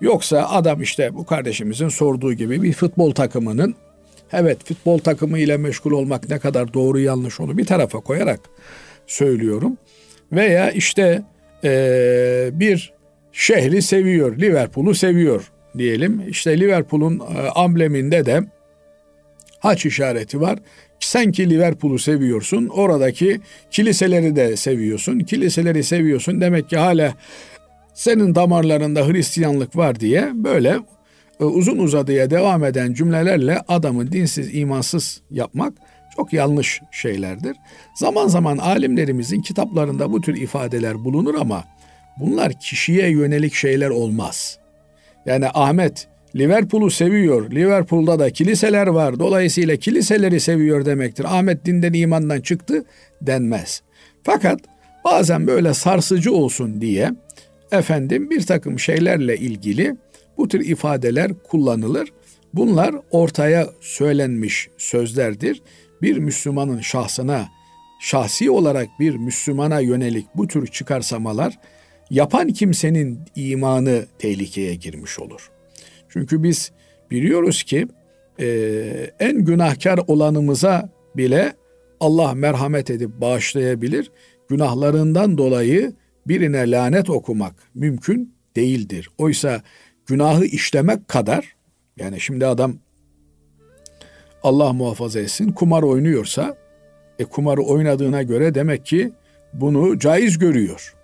Yoksa 0.00 0.48
adam 0.48 0.82
işte 0.82 1.14
bu 1.14 1.26
kardeşimizin 1.26 1.88
sorduğu 1.88 2.32
gibi 2.32 2.62
bir 2.62 2.72
futbol 2.72 3.10
takımının 3.10 3.74
evet 4.32 4.64
futbol 4.64 4.98
takımı 4.98 5.38
ile 5.38 5.56
meşgul 5.56 5.92
olmak 5.92 6.28
ne 6.28 6.38
kadar 6.38 6.74
doğru 6.74 7.00
yanlış 7.00 7.40
onu 7.40 7.58
bir 7.58 7.66
tarafa 7.66 8.00
koyarak 8.00 8.40
söylüyorum. 9.06 9.76
Veya 10.32 10.70
işte 10.70 11.22
ee, 11.64 12.50
bir 12.52 12.92
şehri 13.32 13.82
seviyor, 13.82 14.38
Liverpool'u 14.38 14.94
seviyor 14.94 15.52
diyelim. 15.78 16.22
İşte 16.28 16.60
Liverpool'un 16.60 17.18
e, 17.18 17.48
ambleminde 17.54 18.26
de 18.26 18.40
haç 19.58 19.86
işareti 19.86 20.40
var. 20.40 20.58
Sen 21.00 21.32
ki 21.32 21.50
Liverpool'u 21.50 21.98
seviyorsun, 21.98 22.68
oradaki 22.68 23.40
kiliseleri 23.70 24.36
de 24.36 24.56
seviyorsun. 24.56 25.18
Kiliseleri 25.18 25.84
seviyorsun 25.84 26.40
demek 26.40 26.70
ki 26.70 26.76
hala 26.76 27.14
senin 27.94 28.34
damarlarında 28.34 29.08
Hristiyanlık 29.08 29.76
var 29.76 30.00
diye 30.00 30.30
böyle 30.34 30.78
e, 31.40 31.44
uzun 31.44 31.78
uzadıya 31.78 32.30
devam 32.30 32.64
eden 32.64 32.92
cümlelerle 32.92 33.58
adamı 33.68 34.12
dinsiz, 34.12 34.54
imansız 34.54 35.20
yapmak 35.30 35.72
çok 36.16 36.32
yanlış 36.32 36.80
şeylerdir. 36.90 37.56
Zaman 37.94 38.28
zaman 38.28 38.58
alimlerimizin 38.58 39.40
kitaplarında 39.40 40.12
bu 40.12 40.20
tür 40.20 40.36
ifadeler 40.36 41.04
bulunur 41.04 41.34
ama 41.34 41.64
bunlar 42.20 42.52
kişiye 42.60 43.10
yönelik 43.10 43.54
şeyler 43.54 43.90
olmaz. 43.90 44.58
Yani 45.26 45.46
Ahmet 45.54 46.08
Liverpool'u 46.36 46.90
seviyor. 46.90 47.50
Liverpool'da 47.50 48.18
da 48.18 48.30
kiliseler 48.30 48.86
var. 48.86 49.18
Dolayısıyla 49.18 49.76
kiliseleri 49.76 50.40
seviyor 50.40 50.84
demektir. 50.84 51.24
Ahmet 51.24 51.64
dinden 51.64 51.92
imandan 51.92 52.40
çıktı 52.40 52.84
denmez. 53.22 53.82
Fakat 54.22 54.60
bazen 55.04 55.46
böyle 55.46 55.74
sarsıcı 55.74 56.32
olsun 56.32 56.80
diye 56.80 57.10
efendim 57.72 58.30
bir 58.30 58.46
takım 58.46 58.78
şeylerle 58.78 59.36
ilgili 59.36 59.96
bu 60.38 60.48
tür 60.48 60.60
ifadeler 60.60 61.32
kullanılır. 61.50 62.12
Bunlar 62.54 62.94
ortaya 63.10 63.68
söylenmiş 63.80 64.68
sözlerdir. 64.78 65.62
Bir 66.02 66.18
Müslümanın 66.18 66.80
şahsına, 66.80 67.48
şahsi 68.00 68.50
olarak 68.50 68.88
bir 69.00 69.16
Müslümana 69.16 69.80
yönelik 69.80 70.26
bu 70.34 70.46
tür 70.46 70.66
çıkarsamalar 70.66 71.58
yapan 72.10 72.48
kimsenin 72.48 73.20
imanı 73.34 74.06
tehlikeye 74.18 74.74
girmiş 74.74 75.18
olur. 75.18 75.50
Çünkü 76.08 76.42
biz 76.42 76.72
biliyoruz 77.10 77.62
ki 77.62 77.86
e, 78.40 78.46
en 79.20 79.44
günahkar 79.44 80.00
olanımıza 80.06 80.90
bile 81.16 81.56
Allah 82.00 82.34
merhamet 82.34 82.90
edip 82.90 83.10
bağışlayabilir. 83.20 84.10
Günahlarından 84.48 85.38
dolayı 85.38 85.92
birine 86.26 86.70
lanet 86.70 87.10
okumak 87.10 87.54
mümkün 87.74 88.34
değildir. 88.56 89.10
Oysa 89.18 89.62
günahı 90.06 90.44
işlemek 90.44 91.08
kadar 91.08 91.56
yani 91.96 92.20
şimdi 92.20 92.46
adam 92.46 92.78
Allah 94.42 94.72
muhafaza 94.72 95.20
etsin 95.20 95.52
kumar 95.52 95.82
oynuyorsa 95.82 96.56
e 97.18 97.24
kumarı 97.24 97.62
oynadığına 97.62 98.22
göre 98.22 98.54
demek 98.54 98.86
ki 98.86 99.12
bunu 99.52 99.98
caiz 99.98 100.38
görüyor 100.38 100.94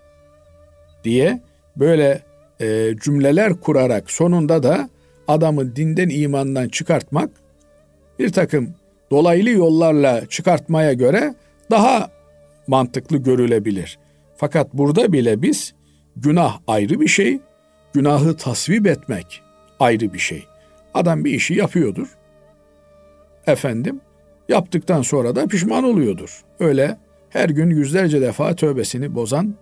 diye 1.04 1.40
böyle 1.76 2.22
e, 2.60 2.94
cümleler 3.04 3.54
kurarak 3.54 4.10
sonunda 4.10 4.62
da 4.62 4.88
adamı 5.28 5.76
dinden 5.76 6.08
imandan 6.08 6.68
çıkartmak 6.68 7.30
bir 8.18 8.32
takım 8.32 8.74
dolaylı 9.10 9.50
yollarla 9.50 10.26
çıkartmaya 10.26 10.92
göre 10.92 11.34
daha 11.70 12.10
mantıklı 12.66 13.16
görülebilir. 13.16 13.98
Fakat 14.36 14.74
burada 14.74 15.12
bile 15.12 15.42
biz 15.42 15.74
günah 16.16 16.60
ayrı 16.66 17.00
bir 17.00 17.08
şey, 17.08 17.40
günahı 17.92 18.36
tasvip 18.36 18.86
etmek 18.86 19.42
ayrı 19.80 20.12
bir 20.12 20.18
şey. 20.18 20.44
Adam 20.94 21.24
bir 21.24 21.30
işi 21.30 21.54
yapıyordur. 21.54 22.08
Efendim, 23.46 24.00
yaptıktan 24.48 25.02
sonra 25.02 25.36
da 25.36 25.46
pişman 25.46 25.84
oluyordur. 25.84 26.42
Öyle 26.60 26.96
her 27.28 27.48
gün 27.48 27.70
yüzlerce 27.70 28.20
defa 28.20 28.56
tövbesini 28.56 29.14
bozan, 29.14 29.54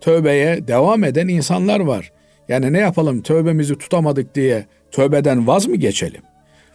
tövbeye 0.00 0.68
devam 0.68 1.04
eden 1.04 1.28
insanlar 1.28 1.80
var. 1.80 2.12
Yani 2.48 2.72
ne 2.72 2.78
yapalım 2.78 3.22
tövbemizi 3.22 3.78
tutamadık 3.78 4.34
diye 4.34 4.66
tövbeden 4.90 5.46
vaz 5.46 5.66
mı 5.66 5.76
geçelim? 5.76 6.22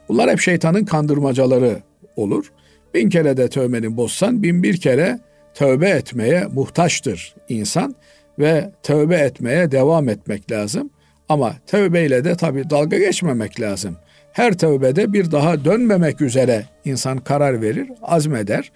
Bunlar 0.10 0.30
hep 0.30 0.39
şeytanın 0.39 0.86
kandırmacaları 0.86 1.78
olur. 2.15 2.52
Bin 2.93 3.10
kere 3.10 3.38
de 3.38 3.50
tövbeni 3.50 3.98
bozsan 3.98 4.43
bin 4.43 4.63
bir 4.63 4.78
kere 4.78 5.19
tövbe 5.54 5.89
etmeye 5.89 6.48
muhtaçtır 6.54 7.36
insan 7.50 7.95
ve 8.39 8.72
tövbe 8.84 9.15
etmeye 9.15 9.72
devam 9.72 10.10
etmek 10.10 10.52
lazım. 10.52 10.89
Ama 11.30 11.55
tövbeyle 11.68 12.24
de 12.24 12.36
tabi 12.36 12.70
dalga 12.70 12.97
geçmemek 12.97 13.62
lazım. 13.62 13.97
Her 14.34 14.57
tövbede 14.57 15.13
bir 15.13 15.32
daha 15.32 15.65
dönmemek 15.65 16.21
üzere 16.21 16.65
insan 16.86 17.17
karar 17.17 17.61
verir, 17.61 17.89
azmeder. 18.01 18.71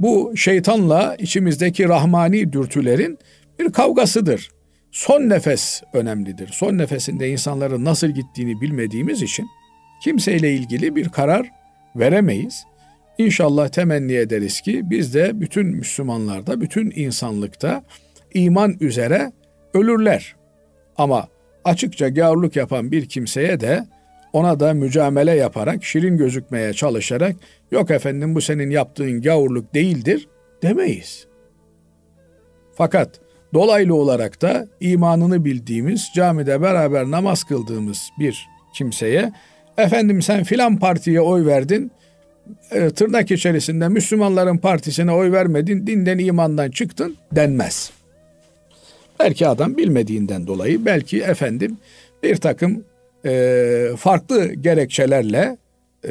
Bu 0.00 0.32
şeytanla 0.36 1.16
içimizdeki 1.18 1.88
rahmani 1.88 2.52
dürtülerin 2.52 3.18
bir 3.58 3.72
kavgasıdır. 3.72 4.50
Son 4.92 5.28
nefes 5.28 5.82
önemlidir. 5.92 6.48
Son 6.52 6.78
nefesinde 6.78 7.30
insanların 7.30 7.84
nasıl 7.84 8.08
gittiğini 8.08 8.60
bilmediğimiz 8.60 9.22
için 9.22 9.46
kimseyle 10.04 10.52
ilgili 10.52 10.96
bir 10.96 11.08
karar 11.08 11.50
veremeyiz. 11.96 12.64
İnşallah 13.18 13.68
temenni 13.68 14.12
ederiz 14.14 14.60
ki 14.60 14.90
biz 14.90 15.14
de 15.14 15.40
bütün 15.40 15.66
Müslümanlarda, 15.66 16.60
bütün 16.60 16.92
insanlıkta 16.96 17.84
iman 18.34 18.76
üzere 18.80 19.32
ölürler. 19.74 20.36
Ama 20.96 21.28
açıkça 21.64 22.08
gavurluk 22.08 22.56
yapan 22.56 22.92
bir 22.92 23.08
kimseye 23.08 23.60
de 23.60 23.84
ona 24.32 24.60
da 24.60 24.74
mücamele 24.74 25.34
yaparak, 25.34 25.84
şirin 25.84 26.16
gözükmeye 26.16 26.72
çalışarak 26.72 27.36
yok 27.70 27.90
efendim 27.90 28.34
bu 28.34 28.40
senin 28.40 28.70
yaptığın 28.70 29.22
gavurluk 29.22 29.74
değildir 29.74 30.28
demeyiz. 30.62 31.26
Fakat 32.74 33.20
Dolaylı 33.54 33.94
olarak 33.94 34.42
da 34.42 34.66
imanını 34.80 35.44
bildiğimiz, 35.44 36.10
camide 36.14 36.62
beraber 36.62 37.10
namaz 37.10 37.44
kıldığımız 37.44 38.08
bir 38.18 38.48
kimseye 38.74 39.32
efendim 39.78 40.22
sen 40.22 40.44
filan 40.44 40.76
partiye 40.76 41.20
oy 41.20 41.46
verdin, 41.46 41.90
e, 42.70 42.90
tırnak 42.90 43.30
içerisinde 43.30 43.88
Müslümanların 43.88 44.58
partisine 44.58 45.12
oy 45.12 45.32
vermedin, 45.32 45.86
dinden 45.86 46.18
imandan 46.18 46.70
çıktın 46.70 47.16
denmez. 47.32 47.90
Belki 49.20 49.48
adam 49.48 49.76
bilmediğinden 49.76 50.46
dolayı, 50.46 50.84
belki 50.84 51.22
efendim 51.22 51.78
bir 52.22 52.36
takım 52.36 52.84
e, 53.24 53.86
farklı 53.96 54.54
gerekçelerle 54.54 55.58
e, 56.04 56.10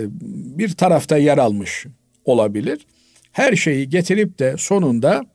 bir 0.57 0.75
tarafta 0.75 1.17
yer 1.17 1.37
almış 1.37 1.85
olabilir. 2.25 2.85
Her 3.31 3.55
şeyi 3.55 3.89
getirip 3.89 4.39
de 4.39 4.55
sonunda 4.57 5.25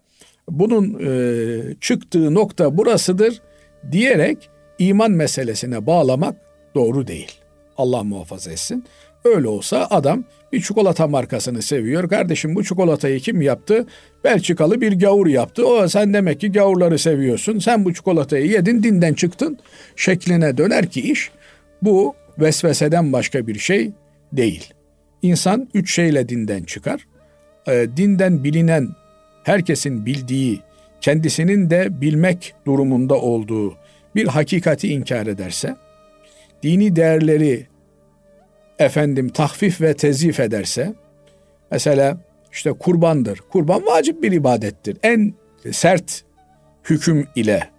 bunun 0.48 0.98
e, 1.00 1.74
çıktığı 1.80 2.34
nokta 2.34 2.78
burasıdır 2.78 3.42
diyerek 3.92 4.50
iman 4.78 5.10
meselesine 5.10 5.86
bağlamak 5.86 6.36
doğru 6.74 7.06
değil. 7.06 7.32
Allah 7.76 8.02
muhafaza 8.02 8.50
etsin. 8.50 8.84
Öyle 9.24 9.48
olsa 9.48 9.86
adam 9.90 10.24
bir 10.52 10.62
çikolata 10.62 11.06
markasını 11.06 11.62
seviyor. 11.62 12.08
Kardeşim 12.08 12.54
bu 12.54 12.64
çikolatayı 12.64 13.20
kim 13.20 13.42
yaptı? 13.42 13.86
Belçikalı 14.24 14.80
bir 14.80 14.98
gavur 14.98 15.26
yaptı. 15.26 15.66
O 15.66 15.88
sen 15.88 16.14
demek 16.14 16.40
ki 16.40 16.52
gavurları 16.52 16.98
seviyorsun. 16.98 17.58
Sen 17.58 17.84
bu 17.84 17.94
çikolatayı 17.94 18.46
yedin 18.46 18.82
dinden 18.82 19.14
çıktın. 19.14 19.58
Şekline 19.96 20.56
döner 20.56 20.86
ki 20.86 21.12
iş 21.12 21.30
bu 21.82 22.14
vesveseden 22.38 23.12
başka 23.12 23.46
bir 23.46 23.58
şey 23.58 23.92
değil. 24.32 24.74
İnsan 25.22 25.68
üç 25.74 25.94
şeyle 25.94 26.28
dinden 26.28 26.62
çıkar. 26.62 27.06
E, 27.66 27.86
dinden 27.96 28.44
bilinen, 28.44 28.88
herkesin 29.44 30.06
bildiği, 30.06 30.60
kendisinin 31.00 31.70
de 31.70 32.00
bilmek 32.00 32.54
durumunda 32.66 33.14
olduğu 33.14 33.76
bir 34.14 34.26
hakikati 34.26 34.88
inkar 34.88 35.26
ederse, 35.26 35.76
dini 36.62 36.96
değerleri 36.96 37.66
efendim 38.78 39.28
tahfif 39.28 39.80
ve 39.80 39.94
tezif 39.94 40.40
ederse, 40.40 40.94
mesela 41.70 42.18
işte 42.52 42.72
kurbandır. 42.72 43.38
Kurban 43.38 43.86
vacip 43.86 44.22
bir 44.22 44.32
ibadettir. 44.32 44.96
En 45.02 45.34
sert 45.72 46.24
hüküm 46.84 47.28
ile 47.34 47.71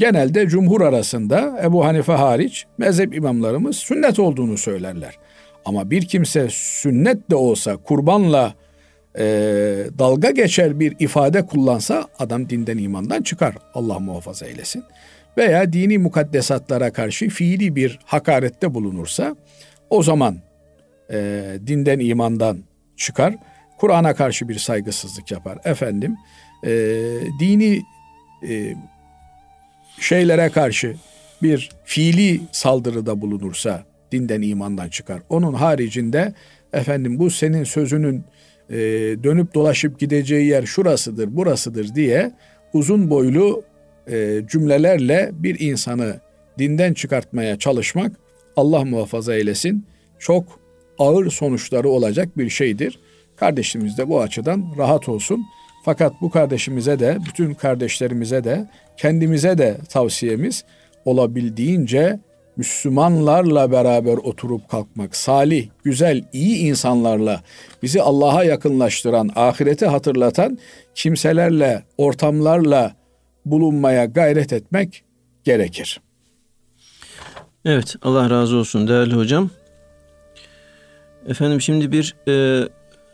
genelde 0.00 0.48
cumhur 0.48 0.80
arasında 0.80 1.60
Ebu 1.64 1.84
Hanife 1.84 2.12
hariç 2.12 2.66
mezhep 2.78 3.14
imamlarımız 3.14 3.76
sünnet 3.76 4.18
olduğunu 4.18 4.58
söylerler. 4.58 5.18
Ama 5.64 5.90
bir 5.90 6.02
kimse 6.02 6.48
sünnet 6.50 7.30
de 7.30 7.36
olsa 7.36 7.76
kurbanla 7.76 8.54
e, 9.18 9.24
dalga 9.98 10.30
geçer 10.30 10.80
bir 10.80 10.96
ifade 10.98 11.46
kullansa 11.46 12.08
adam 12.18 12.48
dinden 12.48 12.78
imandan 12.78 13.22
çıkar. 13.22 13.54
Allah 13.74 13.98
muhafaza 13.98 14.46
eylesin. 14.46 14.84
Veya 15.36 15.72
dini 15.72 15.98
mukaddesatlara 15.98 16.92
karşı 16.92 17.28
fiili 17.28 17.76
bir 17.76 17.98
hakarette 18.04 18.74
bulunursa 18.74 19.36
o 19.90 20.02
zaman 20.02 20.36
e, 21.12 21.44
dinden 21.66 21.98
imandan 21.98 22.58
çıkar. 22.96 23.34
Kur'an'a 23.78 24.14
karşı 24.14 24.48
bir 24.48 24.58
saygısızlık 24.58 25.30
yapar. 25.30 25.58
Efendim 25.64 26.16
e, 26.66 26.70
dini 27.40 27.82
e, 28.48 28.74
şeylere 30.00 30.48
karşı 30.48 30.96
bir 31.42 31.70
fiili 31.84 32.40
saldırıda 32.52 33.20
bulunursa 33.20 33.84
dinden 34.12 34.42
imandan 34.42 34.88
çıkar. 34.88 35.22
Onun 35.28 35.52
haricinde 35.52 36.34
efendim 36.72 37.18
bu 37.18 37.30
senin 37.30 37.64
sözünün 37.64 38.24
e, 38.70 38.76
dönüp 39.22 39.54
dolaşıp 39.54 39.98
gideceği 39.98 40.46
yer 40.46 40.66
şurasıdır, 40.66 41.36
burasıdır 41.36 41.94
diye 41.94 42.32
uzun 42.72 43.10
boylu 43.10 43.62
e, 44.10 44.40
cümlelerle 44.50 45.30
bir 45.32 45.60
insanı 45.60 46.20
dinden 46.58 46.94
çıkartmaya 46.94 47.58
çalışmak 47.58 48.12
Allah 48.56 48.84
muhafaza 48.84 49.34
eylesin 49.34 49.86
çok 50.18 50.60
ağır 50.98 51.30
sonuçları 51.30 51.88
olacak 51.88 52.38
bir 52.38 52.48
şeydir. 52.48 52.98
Kardeşimiz 53.36 53.98
de 53.98 54.08
bu 54.08 54.20
açıdan 54.20 54.74
rahat 54.78 55.08
olsun. 55.08 55.44
Fakat 55.82 56.12
bu 56.20 56.30
kardeşimize 56.30 56.98
de, 56.98 57.18
bütün 57.28 57.54
kardeşlerimize 57.54 58.44
de, 58.44 58.68
kendimize 58.96 59.58
de 59.58 59.78
tavsiyemiz 59.88 60.64
olabildiğince 61.04 62.20
Müslümanlarla 62.56 63.72
beraber 63.72 64.16
oturup 64.16 64.68
kalkmak, 64.68 65.16
salih, 65.16 65.68
güzel, 65.84 66.24
iyi 66.32 66.56
insanlarla 66.58 67.42
bizi 67.82 68.02
Allah'a 68.02 68.44
yakınlaştıran, 68.44 69.30
ahireti 69.36 69.86
hatırlatan 69.86 70.58
kimselerle, 70.94 71.84
ortamlarla 71.98 72.96
bulunmaya 73.46 74.04
gayret 74.04 74.52
etmek 74.52 75.04
gerekir. 75.44 76.00
Evet, 77.64 77.96
Allah 78.02 78.30
razı 78.30 78.56
olsun 78.56 78.88
değerli 78.88 79.14
hocam. 79.14 79.50
Efendim 81.28 81.60
şimdi 81.60 81.92
bir 81.92 82.16
e, 82.28 82.68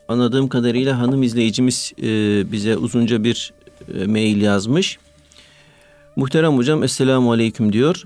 anladığım 0.08 0.48
kadarıyla 0.48 0.98
hanım 0.98 1.22
izleyicimiz 1.22 1.92
e, 2.02 2.04
bize 2.52 2.76
uzunca 2.76 3.24
bir 3.24 3.52
e, 3.94 4.06
mail 4.06 4.40
yazmış. 4.40 4.98
Muhterem 6.16 6.56
hocam 6.56 6.82
Esselamu 6.82 7.32
Aleyküm 7.32 7.72
diyor. 7.72 8.02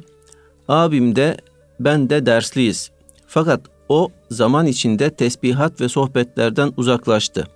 Abim 0.69 1.17
de 1.17 1.37
ben 1.81 2.11
de 2.11 2.27
dersliyiz. 2.27 2.91
Fakat 3.27 3.61
o 3.89 4.11
zaman 4.31 4.67
içinde 4.67 5.11
tesbihat 5.11 5.81
ve 5.81 5.89
sohbetlerden 5.89 6.73
uzaklaştı. 6.77 7.47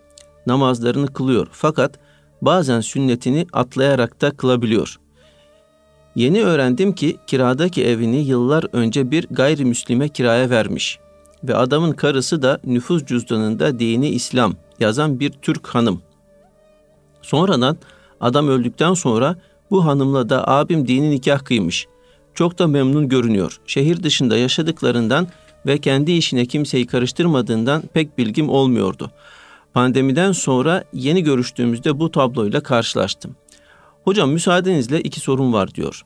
Namazlarını 0.46 1.06
kılıyor 1.06 1.46
fakat 1.52 1.98
bazen 2.42 2.80
sünnetini 2.80 3.46
atlayarak 3.52 4.20
da 4.20 4.30
kılabiliyor. 4.30 4.96
Yeni 6.16 6.42
öğrendim 6.42 6.92
ki 6.92 7.16
kiradaki 7.26 7.84
evini 7.84 8.16
yıllar 8.16 8.66
önce 8.72 9.10
bir 9.10 9.26
gayrimüslime 9.30 10.08
kiraya 10.08 10.50
vermiş 10.50 10.98
ve 11.48 11.56
adamın 11.56 11.92
karısı 11.92 12.42
da 12.42 12.60
nüfus 12.64 13.04
cüzdanında 13.04 13.78
dini 13.78 14.08
İslam 14.08 14.54
yazan 14.80 15.20
bir 15.20 15.30
Türk 15.30 15.66
hanım. 15.66 16.02
Sonradan 17.22 17.76
adam 18.20 18.48
öldükten 18.48 18.94
sonra 18.94 19.36
bu 19.70 19.84
hanımla 19.84 20.28
da 20.28 20.48
abim 20.48 20.88
dini 20.88 21.10
nikah 21.10 21.44
kıymış. 21.44 21.86
Çok 22.34 22.58
da 22.58 22.66
memnun 22.66 23.08
görünüyor. 23.08 23.60
Şehir 23.66 24.02
dışında 24.02 24.36
yaşadıklarından 24.36 25.28
ve 25.66 25.78
kendi 25.78 26.12
işine 26.12 26.46
kimseyi 26.46 26.86
karıştırmadığından 26.86 27.82
pek 27.92 28.18
bilgim 28.18 28.48
olmuyordu. 28.48 29.10
Pandemiden 29.74 30.32
sonra 30.32 30.84
yeni 30.92 31.22
görüştüğümüzde 31.22 32.00
bu 32.00 32.10
tabloyla 32.10 32.60
karşılaştım. 32.60 33.36
Hocam 34.04 34.30
müsaadenizle 34.30 35.00
iki 35.00 35.20
sorun 35.20 35.52
var 35.52 35.74
diyor. 35.74 36.04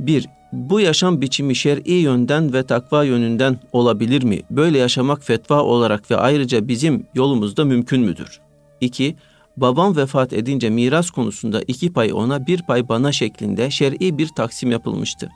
Bir, 0.00 0.26
bu 0.54 0.80
yaşam 0.80 1.20
biçimi 1.20 1.54
şer'i 1.54 1.92
yönden 1.92 2.52
ve 2.52 2.62
takva 2.62 3.04
yönünden 3.04 3.58
olabilir 3.72 4.22
mi? 4.22 4.40
Böyle 4.50 4.78
yaşamak 4.78 5.24
fetva 5.24 5.62
olarak 5.62 6.10
ve 6.10 6.16
ayrıca 6.16 6.68
bizim 6.68 7.06
yolumuzda 7.14 7.64
mümkün 7.64 8.00
müdür? 8.00 8.40
2. 8.80 9.16
Babam 9.56 9.96
vefat 9.96 10.32
edince 10.32 10.70
miras 10.70 11.10
konusunda 11.10 11.62
iki 11.66 11.92
pay 11.92 12.12
ona 12.12 12.46
bir 12.46 12.62
pay 12.62 12.88
bana 12.88 13.12
şeklinde 13.12 13.70
şer'i 13.70 14.18
bir 14.18 14.28
taksim 14.28 14.70
yapılmıştı. 14.70 15.30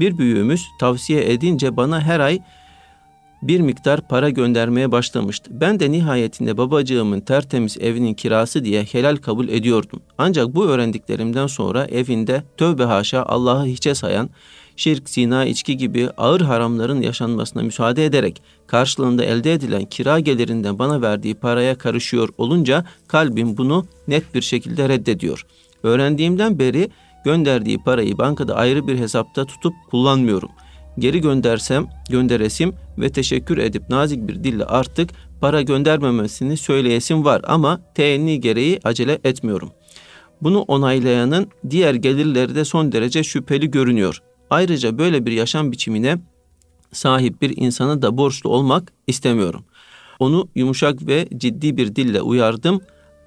Bir 0.00 0.18
büyüğümüz 0.18 0.62
tavsiye 0.80 1.32
edince 1.32 1.76
bana 1.76 2.00
her 2.00 2.20
ay 2.20 2.38
bir 3.42 3.60
miktar 3.60 4.08
para 4.08 4.30
göndermeye 4.30 4.92
başlamıştı. 4.92 5.50
Ben 5.54 5.80
de 5.80 5.92
nihayetinde 5.92 6.56
babacığımın 6.56 7.20
tertemiz 7.20 7.76
evinin 7.80 8.14
kirası 8.14 8.64
diye 8.64 8.82
helal 8.82 9.16
kabul 9.16 9.48
ediyordum. 9.48 10.00
Ancak 10.18 10.54
bu 10.54 10.66
öğrendiklerimden 10.66 11.46
sonra 11.46 11.84
evinde 11.84 12.42
tövbe 12.56 12.84
haşa 12.84 13.22
Allah'ı 13.22 13.66
hiçe 13.66 13.94
sayan, 13.94 14.30
şirk, 14.76 15.10
zina, 15.10 15.44
içki 15.44 15.76
gibi 15.76 16.08
ağır 16.16 16.40
haramların 16.40 17.02
yaşanmasına 17.02 17.62
müsaade 17.62 18.04
ederek 18.04 18.42
karşılığında 18.66 19.24
elde 19.24 19.52
edilen 19.52 19.84
kira 19.84 20.20
gelirinden 20.20 20.78
bana 20.78 21.02
verdiği 21.02 21.34
paraya 21.34 21.78
karışıyor 21.78 22.28
olunca 22.38 22.84
kalbim 23.08 23.56
bunu 23.56 23.86
net 24.08 24.34
bir 24.34 24.42
şekilde 24.42 24.88
reddediyor. 24.88 25.46
Öğrendiğimden 25.82 26.58
beri 26.58 26.90
gönderdiği 27.24 27.78
parayı 27.78 28.18
bankada 28.18 28.54
ayrı 28.54 28.86
bir 28.86 28.98
hesapta 28.98 29.44
tutup 29.44 29.74
kullanmıyorum. 29.90 30.50
Geri 30.98 31.20
göndersem 31.20 31.86
gönderesim 32.10 32.74
ve 32.98 33.08
teşekkür 33.08 33.58
edip 33.58 33.90
nazik 33.90 34.28
bir 34.28 34.44
dille 34.44 34.64
artık 34.64 35.10
para 35.40 35.62
göndermemesini 35.62 36.56
söyleyesim 36.56 37.24
var 37.24 37.42
ama 37.44 37.80
teenni 37.94 38.40
gereği 38.40 38.80
acele 38.84 39.18
etmiyorum. 39.24 39.70
Bunu 40.42 40.60
onaylayanın 40.60 41.48
diğer 41.70 41.94
gelirleri 41.94 42.54
de 42.54 42.64
son 42.64 42.92
derece 42.92 43.24
şüpheli 43.24 43.70
görünüyor. 43.70 44.22
Ayrıca 44.50 44.98
böyle 44.98 45.26
bir 45.26 45.32
yaşam 45.32 45.72
biçimine 45.72 46.18
sahip 46.92 47.42
bir 47.42 47.56
insana 47.56 48.02
da 48.02 48.16
borçlu 48.16 48.50
olmak 48.50 48.92
istemiyorum. 49.06 49.64
Onu 50.18 50.48
yumuşak 50.54 51.06
ve 51.06 51.28
ciddi 51.36 51.76
bir 51.76 51.96
dille 51.96 52.22
uyardım 52.22 52.80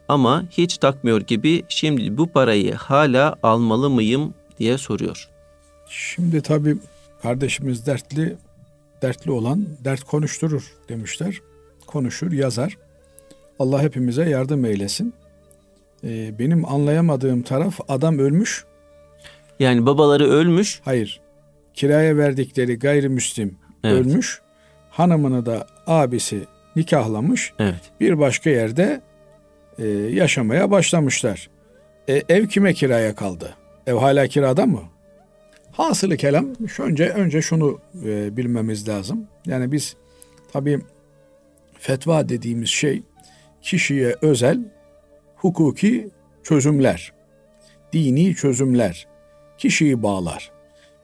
ama 0.08 0.44
hiç 0.52 0.78
takmıyor 0.78 1.22
gibi 1.22 1.64
şimdi 1.70 2.18
bu 2.18 2.28
parayı 2.28 2.74
hala 2.74 3.36
almalı 3.44 3.90
mıyım 3.90 4.34
diye 4.60 4.78
soruyor. 4.78 5.30
Şimdi 5.90 6.42
tabii 6.42 6.78
kardeşimiz 7.22 7.86
dertli, 7.86 8.36
dertli 9.02 9.32
olan 9.32 9.66
dert 9.86 10.04
konuşturur 10.04 10.74
demişler. 10.90 11.42
Konuşur, 11.88 12.32
yazar. 12.32 12.78
Allah 13.60 13.82
hepimize 13.82 14.30
yardım 14.30 14.66
eylesin. 14.66 15.14
Ee, 16.04 16.40
benim 16.40 16.66
anlayamadığım 16.66 17.42
taraf 17.42 17.80
adam 17.88 18.20
ölmüş, 18.20 18.66
Yani 19.60 19.86
babaları 19.86 20.30
ölmüş. 20.30 20.82
Hayır. 20.86 21.20
Kiraya 21.74 22.18
verdikleri 22.18 22.80
gayrimüslim 22.80 23.58
Evet. 23.84 23.94
ölmüş. 24.06 24.42
Hanımını 24.90 25.46
da 25.46 25.68
abisi 25.88 26.44
nikahlamış. 26.76 27.54
Evet. 27.60 27.82
Bir 28.00 28.20
başka 28.20 28.50
yerde 28.50 29.02
e, 29.80 29.88
yaşamaya 29.88 30.72
başlamışlar. 30.72 31.50
E, 32.10 32.24
ev 32.30 32.48
kime 32.48 32.74
kiraya 32.74 33.16
kaldı? 33.16 33.56
Ev 33.88 33.94
hala 33.96 34.28
kirada 34.28 34.66
mı? 34.66 34.82
Hasılı 35.80 36.18
kelam 36.18 36.68
şu 36.68 36.84
önce 36.84 37.10
önce 37.10 37.42
şunu 37.42 37.80
e, 38.06 38.38
bilmemiz 38.38 38.88
lazım. 38.88 39.28
Yani 39.46 39.72
biz 39.72 39.96
tabii 40.54 40.80
fetva 41.80 42.30
dediğimiz 42.30 42.70
şey 42.70 43.04
kişiye 43.62 44.16
özel 44.22 44.60
hukuki 45.36 46.10
çözümler, 46.44 47.14
dini 47.94 48.36
çözümler, 48.36 49.08
kişiyi 49.58 50.04
bağlar. 50.04 50.52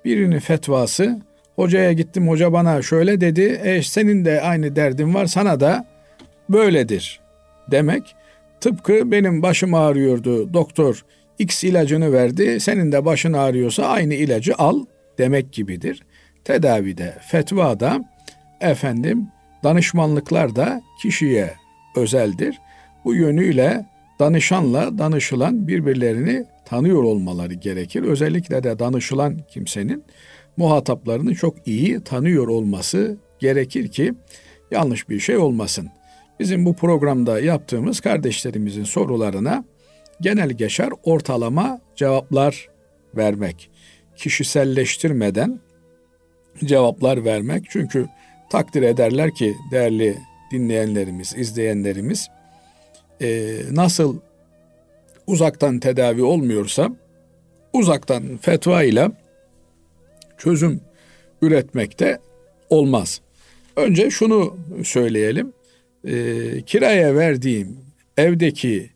Birinin 0.05 0.39
fetvası 0.39 1.21
hocaya 1.55 1.93
gittim 1.93 2.27
hoca 2.27 2.53
bana 2.53 2.81
şöyle 2.81 3.21
dedi 3.21 3.41
e, 3.41 3.81
senin 3.81 4.25
de 4.25 4.41
aynı 4.41 4.75
derdin 4.75 5.13
var 5.13 5.25
sana 5.25 5.59
da 5.59 5.87
böyledir 6.49 7.19
demek 7.71 8.15
tıpkı 8.61 9.11
benim 9.11 9.41
başım 9.41 9.73
ağrıyordu 9.73 10.53
doktor 10.53 11.05
X 11.39 11.63
ilacını 11.63 12.13
verdi 12.13 12.59
senin 12.59 12.91
de 12.91 13.05
başın 13.05 13.33
ağrıyorsa 13.33 13.85
aynı 13.85 14.13
ilacı 14.13 14.55
al 14.57 14.85
demek 15.17 15.53
gibidir. 15.53 16.03
Tedavide, 16.43 17.17
fetvada 17.21 17.99
efendim 18.61 19.27
danışmanlıklar 19.63 20.55
da 20.55 20.81
kişiye 21.01 21.53
özeldir. 21.95 22.59
Bu 23.05 23.15
yönüyle 23.15 23.85
danışanla 24.19 24.97
danışılan 24.97 25.67
birbirlerini 25.67 26.45
tanıyor 26.65 27.03
olmaları 27.03 27.53
gerekir. 27.53 28.03
Özellikle 28.03 28.63
de 28.63 28.79
danışılan 28.79 29.37
kimsenin 29.49 30.03
muhataplarını 30.57 31.35
çok 31.35 31.67
iyi 31.67 32.03
tanıyor 32.03 32.47
olması 32.47 33.17
gerekir 33.39 33.87
ki 33.87 34.13
yanlış 34.71 35.09
bir 35.09 35.19
şey 35.19 35.37
olmasın. 35.37 35.89
Bizim 36.39 36.65
bu 36.65 36.75
programda 36.75 37.39
yaptığımız 37.39 37.99
kardeşlerimizin 37.99 38.83
sorularına 38.83 39.65
genel 40.21 40.49
geçer 40.49 40.89
ortalama 41.03 41.81
cevaplar 41.95 42.69
vermek. 43.15 43.69
Kişiselleştirmeden 44.15 45.59
cevaplar 46.63 47.25
vermek. 47.25 47.63
Çünkü 47.69 48.07
takdir 48.49 48.81
ederler 48.81 49.35
ki 49.35 49.55
değerli 49.71 50.17
dinleyenlerimiz, 50.51 51.33
izleyenlerimiz 51.37 52.29
e, 53.21 53.59
nasıl 53.71 54.19
uzaktan 55.27 55.79
tedavi 55.79 56.23
olmuyorsa 56.23 56.89
uzaktan 57.73 58.37
fetva 58.37 58.83
ile 58.83 59.11
çözüm 60.37 60.81
üretmekte 61.41 62.19
olmaz. 62.69 63.21
Önce 63.75 64.09
şunu 64.09 64.57
söyleyelim. 64.83 65.53
E, 66.07 66.13
kiraya 66.61 67.15
verdiğim 67.15 67.77
evdeki 68.17 68.89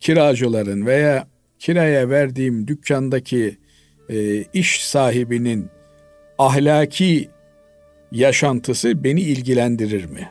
kiracıların 0.00 0.86
veya 0.86 1.26
kiraya 1.58 2.10
verdiğim 2.10 2.68
dükkandaki 2.68 3.58
e, 4.08 4.42
iş 4.42 4.84
sahibinin 4.84 5.68
ahlaki 6.38 7.28
yaşantısı 8.12 9.04
beni 9.04 9.20
ilgilendirir 9.20 10.04
mi? 10.04 10.28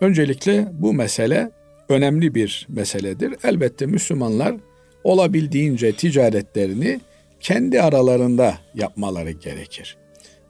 Öncelikle 0.00 0.68
bu 0.72 0.92
mesele 0.92 1.50
önemli 1.88 2.34
bir 2.34 2.66
meseledir. 2.68 3.34
Elbette 3.44 3.86
Müslümanlar 3.86 4.56
olabildiğince 5.04 5.92
ticaretlerini 5.92 7.00
kendi 7.40 7.82
aralarında 7.82 8.58
yapmaları 8.74 9.30
gerekir. 9.30 9.96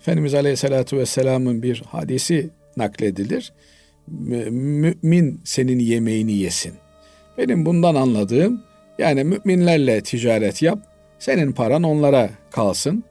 Efendimiz 0.00 0.34
Aleyhisselatü 0.34 0.96
Vesselam'ın 0.96 1.62
bir 1.62 1.82
hadisi 1.86 2.50
nakledilir. 2.76 3.52
Mümin 4.08 5.40
senin 5.44 5.78
yemeğini 5.78 6.32
yesin. 6.32 6.72
Benim 7.40 7.66
bundan 7.66 7.94
anladığım 7.94 8.62
yani 8.98 9.24
müminlerle 9.24 10.00
ticaret 10.00 10.62
yap, 10.62 10.78
senin 11.18 11.52
paran 11.52 11.82
onlara 11.82 12.30
kalsın. 12.50 13.04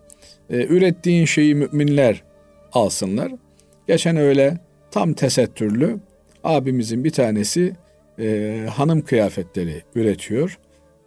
Ee, 0.49 0.65
ürettiğin 0.65 1.25
şeyi 1.25 1.55
müminler 1.55 2.23
alsınlar. 2.73 3.31
Geçen 3.87 4.17
öyle 4.17 4.57
tam 4.91 5.13
tesettürlü 5.13 5.99
abimizin 6.43 7.03
bir 7.03 7.09
tanesi 7.09 7.75
e, 8.19 8.65
hanım 8.75 9.01
kıyafetleri 9.01 9.83
üretiyor. 9.95 10.59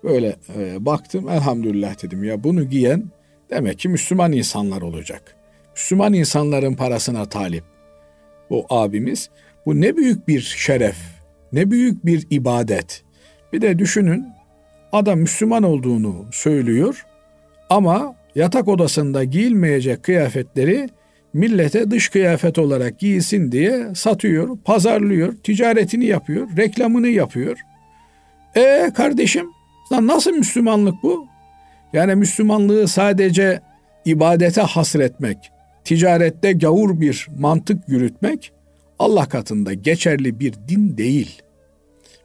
Böyle 0.04 0.36
e, 0.58 0.86
baktım 0.86 1.28
elhamdülillah 1.28 2.02
dedim 2.02 2.24
ya 2.24 2.44
bunu 2.44 2.64
giyen 2.64 3.04
demek 3.50 3.78
ki 3.78 3.88
Müslüman 3.88 4.32
insanlar 4.32 4.82
olacak. 4.82 5.36
Müslüman 5.74 6.12
insanların 6.12 6.74
parasına 6.74 7.24
talip 7.24 7.64
bu 8.50 8.66
abimiz. 8.68 9.30
Bu 9.66 9.80
ne 9.80 9.96
büyük 9.96 10.28
bir 10.28 10.40
şeref, 10.40 10.96
ne 11.52 11.70
büyük 11.70 12.06
bir 12.06 12.26
ibadet. 12.30 13.04
Bir 13.52 13.60
de 13.60 13.78
düşünün 13.78 14.26
adam 14.92 15.18
Müslüman 15.18 15.62
olduğunu 15.62 16.26
söylüyor 16.32 17.06
ama 17.70 18.14
yatak 18.34 18.68
odasında 18.68 19.24
giyilmeyecek 19.24 20.02
kıyafetleri 20.02 20.88
millete 21.32 21.90
dış 21.90 22.08
kıyafet 22.08 22.58
olarak 22.58 22.98
giysin 22.98 23.52
diye 23.52 23.94
satıyor, 23.94 24.58
pazarlıyor, 24.64 25.32
ticaretini 25.32 26.04
yapıyor, 26.04 26.48
reklamını 26.56 27.08
yapıyor. 27.08 27.58
E 28.56 28.90
kardeşim 28.96 29.46
nasıl 29.90 30.32
Müslümanlık 30.32 30.94
bu? 31.02 31.26
Yani 31.92 32.14
Müslümanlığı 32.14 32.88
sadece 32.88 33.60
ibadete 34.04 34.60
hasretmek, 34.60 35.52
ticarette 35.84 36.52
gavur 36.52 37.00
bir 37.00 37.28
mantık 37.38 37.88
yürütmek 37.88 38.52
Allah 38.98 39.28
katında 39.28 39.74
geçerli 39.74 40.40
bir 40.40 40.54
din 40.68 40.96
değil. 40.96 41.42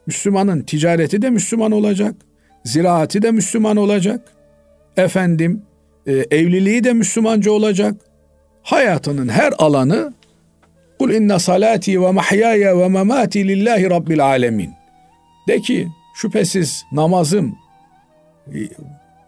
Müslümanın 0.08 0.62
ticareti 0.62 1.22
de 1.22 1.30
Müslüman 1.30 1.72
olacak, 1.72 2.14
ziraati 2.64 3.22
de 3.22 3.30
Müslüman 3.30 3.76
olacak, 3.76 4.20
efendim 4.96 5.62
e, 6.06 6.12
evliliği 6.12 6.84
de 6.84 6.92
Müslümanca 6.92 7.52
olacak, 7.52 7.94
hayatının 8.62 9.28
her 9.28 9.52
alanı 9.58 10.14
Kul 10.98 11.10
inne 11.10 11.38
salati 11.38 12.02
ve 12.02 12.10
mahyaya 12.10 12.78
ve 12.78 12.88
memati 12.88 13.48
lillahi 13.48 13.90
rabbil 13.90 14.24
alemin. 14.24 14.70
De 15.48 15.60
ki 15.60 15.88
şüphesiz 16.14 16.84
namazım, 16.92 17.58
e, 18.54 18.58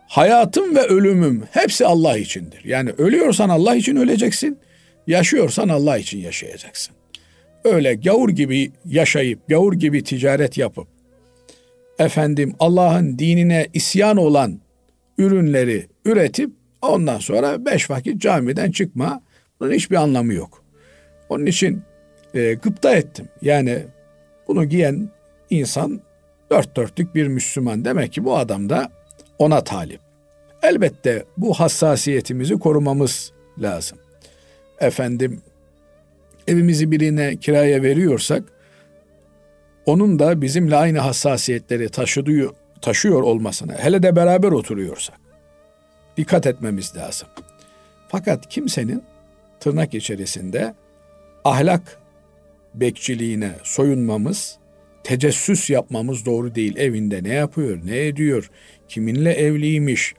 hayatım 0.09 0.77
ve 0.77 0.81
ölümüm 0.81 1.43
hepsi 1.51 1.87
Allah 1.87 2.19
içindir. 2.19 2.65
Yani 2.65 2.91
ölüyorsan 2.99 3.49
Allah 3.49 3.75
için 3.75 3.97
öleceksin, 3.97 4.59
yaşıyorsan 5.07 5.69
Allah 5.69 5.99
için 5.99 6.19
yaşayacaksın. 6.19 7.00
Öyle 7.65 7.95
gavur 7.95 8.29
gibi 8.29 8.73
yaşayıp, 8.85 9.49
gavur 9.49 9.73
gibi 9.73 10.05
ticaret 10.05 10.59
yapıp, 10.59 10.89
efendim 11.99 12.55
Allah'ın 12.59 13.19
dinine 13.19 13.67
isyan 13.73 14.17
olan 14.17 14.61
ürünleri 15.19 15.87
üretip 16.05 16.51
ondan 16.83 17.19
sonra 17.19 17.67
beş 17.67 17.91
vakit 17.91 18.23
camiden 18.23 18.71
çıkma 18.71 19.23
bunun 19.61 19.73
hiçbir 19.73 19.97
anlamı 19.97 20.35
yok. 20.35 20.65
Onun 21.29 21.47
için 21.47 21.83
e, 22.35 22.55
gıpta 22.55 22.95
ettim. 22.95 23.29
Yani 23.43 23.79
bunu 24.49 24.65
giyen 24.65 25.11
insan 25.51 26.01
dört 26.51 26.77
dörtlük 26.77 27.15
bir 27.15 27.27
Müslüman. 27.27 27.85
Demek 27.85 28.13
ki 28.13 28.25
bu 28.25 28.37
adam 28.37 28.69
da 28.71 28.91
ona 29.39 29.65
talip. 29.65 30.01
Elbette 30.63 31.25
bu 31.37 31.55
hassasiyetimizi 31.55 32.59
korumamız 32.59 33.33
lazım. 33.59 33.99
Efendim 34.81 35.43
evimizi 36.51 36.91
birine 36.91 37.37
kiraya 37.37 37.83
veriyorsak 37.83 38.43
onun 39.87 40.19
da 40.19 40.43
bizimle 40.43 40.77
aynı 40.77 40.99
hassasiyetleri 40.99 41.89
taşıdığı, 41.89 42.51
taşıyor 42.81 43.23
olmasına 43.23 43.73
hele 43.79 44.03
de 44.03 44.17
beraber 44.17 44.53
oturuyorsak 44.53 45.17
dikkat 46.17 46.47
etmemiz 46.47 46.97
lazım. 46.97 47.29
Fakat 48.09 48.49
kimsenin 48.49 49.03
tırnak 49.61 49.95
içerisinde 49.95 50.75
ahlak 51.45 51.99
bekçiliğine 52.75 53.53
soyunmamız, 53.63 54.59
tecessüs 55.05 55.71
yapmamız 55.71 56.27
doğru 56.27 56.55
değil. 56.55 56.77
Evinde 56.77 57.23
ne 57.23 57.35
yapıyor, 57.35 57.81
ne 57.85 58.07
ediyor, 58.07 58.51
kiminle 58.89 59.33
evliymiş, 59.33 60.15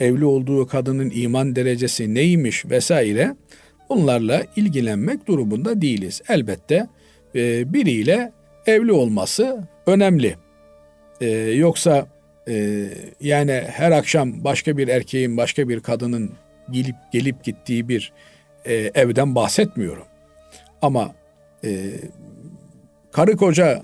evli 0.00 0.24
olduğu 0.24 0.66
kadının 0.66 1.10
iman 1.14 1.56
derecesi 1.56 2.14
neymiş 2.14 2.64
vesaire 2.66 3.36
bunlarla 3.90 4.42
ilgilenmek 4.56 5.26
durumunda 5.26 5.82
değiliz. 5.82 6.22
Elbette 6.28 6.86
e, 7.34 7.72
biriyle 7.72 8.32
evli 8.66 8.92
olması 8.92 9.68
önemli. 9.86 10.36
E, 11.20 11.28
yoksa 11.40 12.06
e, 12.48 12.86
yani 13.20 13.62
her 13.66 13.92
akşam 13.92 14.44
başka 14.44 14.76
bir 14.76 14.88
erkeğin 14.88 15.36
başka 15.36 15.68
bir 15.68 15.80
kadının 15.80 16.32
gelip 16.70 16.96
gelip 17.12 17.44
gittiği 17.44 17.88
bir 17.88 18.12
e, 18.64 18.74
evden 18.74 19.34
bahsetmiyorum. 19.34 20.06
Ama 20.82 21.14
e, 21.64 21.90
karı 23.12 23.36
koca 23.36 23.82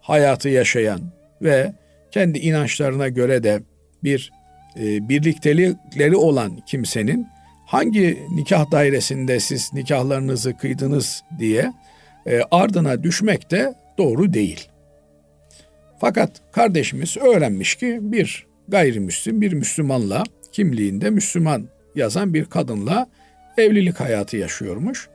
hayatı 0.00 0.48
yaşayan 0.48 1.00
ve 1.42 1.72
kendi 2.10 2.38
inançlarına 2.38 3.08
göre 3.08 3.42
de 3.42 3.62
bir 4.04 4.32
e, 4.80 5.08
birliktelikleri 5.08 6.16
olan 6.16 6.56
kimsenin 6.66 7.26
hangi 7.66 8.26
nikah 8.30 8.70
dairesinde 8.70 9.40
siz 9.40 9.72
nikahlarınızı 9.72 10.56
kıydınız 10.56 11.22
diye 11.38 11.72
e, 12.26 12.40
ardına 12.50 13.02
düşmek 13.02 13.50
de 13.50 13.74
doğru 13.98 14.32
değil. 14.32 14.68
Fakat 16.00 16.52
kardeşimiz 16.52 17.16
öğrenmiş 17.16 17.74
ki 17.74 17.98
bir 18.00 18.46
gayrimüslim 18.68 19.40
bir 19.40 19.52
Müslümanla 19.52 20.24
kimliğinde 20.52 21.10
Müslüman 21.10 21.68
yazan 21.94 22.34
bir 22.34 22.44
kadınla 22.44 23.06
evlilik 23.58 24.00
hayatı 24.00 24.36
yaşıyormuş. 24.36 25.08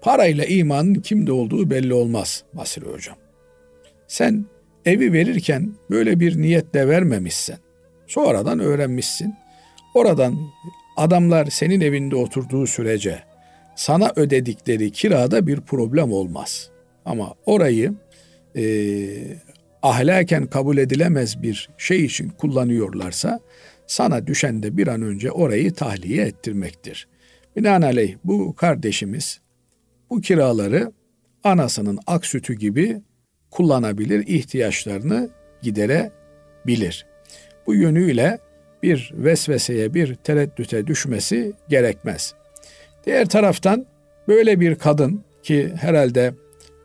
Parayla 0.00 0.44
imanın 0.44 0.94
kimde 0.94 1.32
olduğu 1.32 1.70
belli 1.70 1.94
olmaz 1.94 2.44
Basri 2.52 2.86
Hocam. 2.86 3.16
Sen 4.08 4.44
evi 4.84 5.12
verirken 5.12 5.72
böyle 5.90 6.20
bir 6.20 6.42
niyetle 6.42 6.88
vermemişsen, 6.88 7.58
sonradan 8.06 8.60
öğrenmişsin. 8.60 9.34
Oradan 9.94 10.38
adamlar 11.00 11.46
senin 11.46 11.80
evinde 11.80 12.16
oturduğu 12.16 12.66
sürece 12.66 13.22
sana 13.76 14.12
ödedikleri 14.16 14.90
kirada 14.90 15.46
bir 15.46 15.60
problem 15.60 16.12
olmaz. 16.12 16.70
Ama 17.04 17.34
orayı 17.46 17.94
e, 18.56 18.64
ahlaken 19.82 20.46
kabul 20.46 20.78
edilemez 20.78 21.42
bir 21.42 21.68
şey 21.78 22.04
için 22.04 22.28
kullanıyorlarsa 22.28 23.40
sana 23.86 24.26
düşen 24.26 24.62
de 24.62 24.76
bir 24.76 24.86
an 24.86 25.02
önce 25.02 25.30
orayı 25.30 25.74
tahliye 25.74 26.24
ettirmektir. 26.26 27.08
Binaenaleyh 27.56 28.16
bu 28.24 28.54
kardeşimiz 28.54 29.40
bu 30.10 30.20
kiraları 30.20 30.92
anasının 31.44 31.98
ak 32.06 32.26
sütü 32.26 32.54
gibi 32.54 33.02
kullanabilir, 33.50 34.26
ihtiyaçlarını 34.26 35.30
giderebilir. 35.62 37.06
Bu 37.66 37.74
yönüyle 37.74 38.38
bir 38.82 39.12
vesveseye, 39.14 39.94
bir 39.94 40.14
tereddüte 40.14 40.86
düşmesi 40.86 41.52
gerekmez. 41.68 42.34
Diğer 43.06 43.28
taraftan 43.28 43.86
böyle 44.28 44.60
bir 44.60 44.74
kadın 44.74 45.24
ki 45.42 45.72
herhalde 45.80 46.34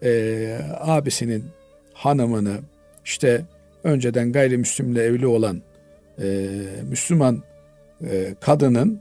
e, 0.04 0.60
abisinin 0.80 1.46
hanımını 1.94 2.58
işte 3.06 3.42
önceden 3.84 4.32
gayrimüslimle 4.32 5.04
evli 5.04 5.28
olan 5.28 5.62
e, 6.22 6.50
Müslüman 6.90 7.44
e, 8.02 8.36
kadının 8.42 9.00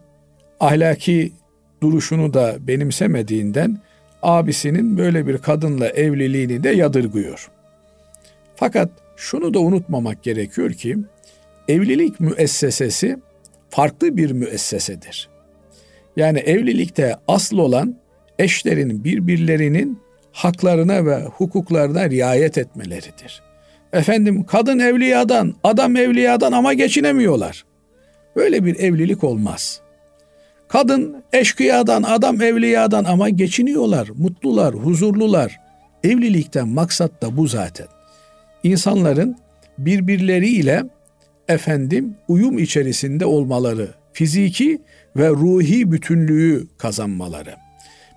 ahlaki 0.61 1.33
duruşunu 1.83 2.35
da 2.35 2.57
benimsemediğinden 2.61 3.79
abisinin 4.23 4.99
böyle 4.99 5.27
bir 5.27 5.39
kadınla 5.39 5.89
evliliğini 5.89 6.65
de 6.65 6.69
yadırgıyor. 6.69 7.51
Fakat 8.57 8.91
şunu 9.17 9.55
da 9.55 9.59
unutmamak 9.59 10.23
gerekiyor 10.23 10.73
ki 10.73 10.99
evlilik 11.69 12.21
müessesesi 12.21 13.17
farklı 13.71 14.17
bir 14.17 14.31
müessesedir. 14.31 15.29
Yani 16.17 16.39
evlilikte 16.39 17.17
asıl 17.29 17.59
olan 17.59 17.97
eşlerin 18.39 19.05
birbirlerinin 19.05 19.99
haklarına 20.33 21.07
ve 21.07 21.25
hukuklarına 21.25 22.11
riayet 22.11 22.59
etmeleridir. 22.59 23.43
Efendim 23.93 24.45
kadın 24.45 24.79
evliyadan, 24.79 25.55
adam 25.65 25.97
evliyadan 25.97 26.53
ama 26.53 26.75
geçinemiyorlar. 26.75 27.65
Böyle 28.37 28.65
bir 28.65 28.79
evlilik 28.79 29.25
olmaz. 29.25 29.81
Kadın 30.69 31.25
eşkıyadan, 31.33 32.03
adam 32.03 32.43
evliyadan 32.43 33.05
ama 33.05 33.29
geçiniyorlar, 33.29 34.09
mutlular, 34.17 34.75
huzurlular. 34.75 35.61
Evlilikten 36.05 36.69
maksat 36.69 37.23
da 37.23 37.37
bu 37.37 37.47
zaten. 37.47 37.87
İnsanların 38.63 39.37
birbirleriyle 39.79 40.85
efendim 41.49 42.17
uyum 42.29 42.59
içerisinde 42.59 43.27
olmaları, 43.27 43.89
fiziki 44.13 44.83
ve 45.17 45.29
ruhi 45.29 45.93
bütünlüğü 45.93 46.67
kazanmaları. 46.79 47.55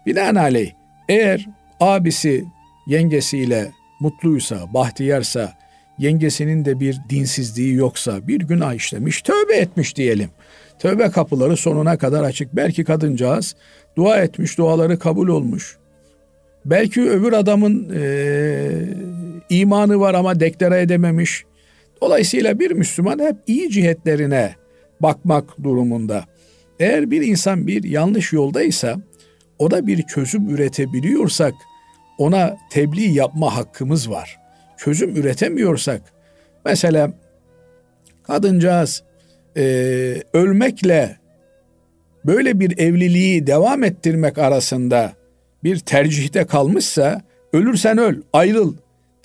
Binaenaleyh 0.05 0.71
eğer 1.09 1.47
abisi 1.79 2.45
yengesiyle 2.87 3.71
mutluysa, 3.99 4.73
bahtiyarsa, 4.73 5.53
yengesinin 5.97 6.65
de 6.65 6.79
bir 6.79 6.97
dinsizliği 7.09 7.73
yoksa, 7.73 8.27
bir 8.27 8.39
günah 8.39 8.73
işlemiş, 8.73 9.21
tövbe 9.21 9.55
etmiş 9.55 9.95
diyelim. 9.95 10.29
Tövbe 10.79 11.09
kapıları 11.09 11.57
sonuna 11.57 11.97
kadar 11.97 12.23
açık. 12.23 12.55
Belki 12.55 12.83
kadıncağız 12.83 13.55
dua 13.95 14.17
etmiş, 14.17 14.57
duaları 14.57 14.99
kabul 14.99 15.27
olmuş. 15.27 15.77
Belki 16.65 17.09
öbür 17.09 17.33
adamın 17.33 17.91
e, 17.95 18.71
imanı 19.49 19.99
var 19.99 20.13
ama 20.13 20.39
deklare 20.39 20.81
edememiş. 20.81 21.45
Dolayısıyla 22.01 22.59
bir 22.59 22.71
Müslüman 22.71 23.19
hep 23.19 23.35
iyi 23.47 23.69
cihetlerine 23.69 24.55
bakmak 24.99 25.63
durumunda. 25.63 26.25
Eğer 26.79 27.11
bir 27.11 27.21
insan 27.21 27.67
bir 27.67 27.83
yanlış 27.83 28.33
yoldaysa 28.33 28.97
o 29.59 29.71
da 29.71 29.87
bir 29.87 30.01
çözüm 30.01 30.49
üretebiliyorsak 30.49 31.53
ona 32.17 32.57
tebliğ 32.71 33.13
yapma 33.13 33.55
hakkımız 33.57 34.09
var. 34.09 34.37
Çözüm 34.77 35.15
üretemiyorsak 35.15 36.01
mesela 36.65 37.13
kadıncağız 38.23 39.03
e, 39.57 39.63
ölmekle 40.33 41.17
böyle 42.25 42.59
bir 42.59 42.77
evliliği 42.77 43.47
devam 43.47 43.83
ettirmek 43.83 44.37
arasında 44.37 45.13
bir 45.63 45.79
tercihte 45.79 46.45
kalmışsa 46.45 47.21
ölürsen 47.53 47.97
öl, 47.97 48.21
ayrıl 48.33 48.75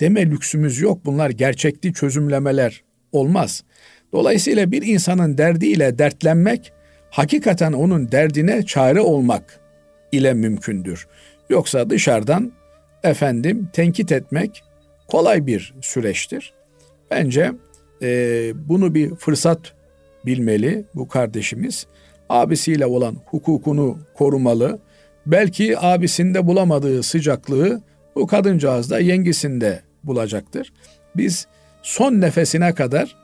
deme 0.03 0.25
lüksümüz 0.25 0.81
yok. 0.81 1.05
Bunlar 1.05 1.29
gerçekli 1.29 1.93
çözümlemeler 1.93 2.83
olmaz. 3.11 3.63
Dolayısıyla 4.13 4.71
bir 4.71 4.81
insanın 4.81 5.37
derdiyle 5.37 5.99
dertlenmek 5.99 6.73
hakikaten 7.09 7.73
onun 7.73 8.11
derdine 8.11 8.65
çare 8.65 9.01
olmak 9.01 9.59
ile 10.11 10.33
mümkündür. 10.33 11.07
Yoksa 11.49 11.89
dışarıdan 11.89 12.51
efendim 13.03 13.69
tenkit 13.73 14.11
etmek 14.11 14.63
kolay 15.07 15.47
bir 15.47 15.73
süreçtir. 15.81 16.53
Bence 17.11 17.51
e, 18.01 18.51
bunu 18.69 18.95
bir 18.95 19.15
fırsat 19.15 19.73
bilmeli 20.25 20.85
bu 20.95 21.07
kardeşimiz. 21.07 21.87
Abisiyle 22.29 22.85
olan 22.85 23.15
hukukunu 23.25 23.97
korumalı. 24.13 24.79
Belki 25.25 25.79
abisinde 25.79 26.47
bulamadığı 26.47 27.03
sıcaklığı 27.03 27.81
bu 28.15 28.27
kadıncağız 28.27 28.89
da 28.89 28.99
yengisinde 28.99 29.81
bulacaktır. 30.03 30.73
Biz 31.15 31.47
son 31.83 32.21
nefesine 32.21 32.73
kadar 32.73 33.15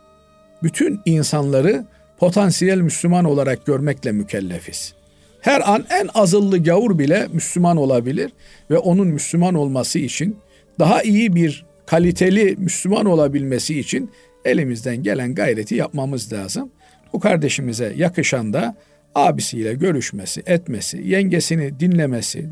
bütün 0.63 1.01
insanları 1.05 1.85
potansiyel 2.17 2.81
Müslüman 2.81 3.25
olarak 3.25 3.65
görmekle 3.65 4.11
mükellefiz. 4.11 4.93
Her 5.41 5.73
an 5.73 5.85
en 5.89 6.09
azıllı 6.13 6.63
gavur 6.63 6.99
bile 6.99 7.27
Müslüman 7.33 7.77
olabilir 7.77 8.31
ve 8.71 8.77
onun 8.77 9.07
Müslüman 9.07 9.53
olması 9.53 9.99
için 9.99 10.37
daha 10.79 11.01
iyi 11.01 11.35
bir 11.35 11.65
kaliteli 11.85 12.55
Müslüman 12.57 13.05
olabilmesi 13.05 13.79
için 13.79 14.11
elimizden 14.45 15.03
gelen 15.03 15.35
gayreti 15.35 15.75
yapmamız 15.75 16.33
lazım. 16.33 16.71
Bu 17.13 17.19
kardeşimize 17.19 17.93
yakışan 17.97 18.53
da 18.53 18.75
abisiyle 19.15 19.73
görüşmesi, 19.73 20.43
etmesi, 20.45 21.01
yengesini 21.05 21.79
dinlemesi, 21.79 22.49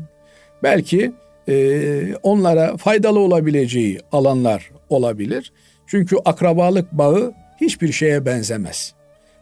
belki 0.62 1.12
e, 1.48 2.14
onlara 2.22 2.76
faydalı 2.76 3.18
olabileceği 3.18 4.00
alanlar 4.12 4.70
olabilir. 4.88 5.52
Çünkü 5.86 6.16
akrabalık 6.24 6.92
bağı 6.92 7.32
hiçbir 7.60 7.92
şeye 7.92 8.26
benzemez. 8.26 8.94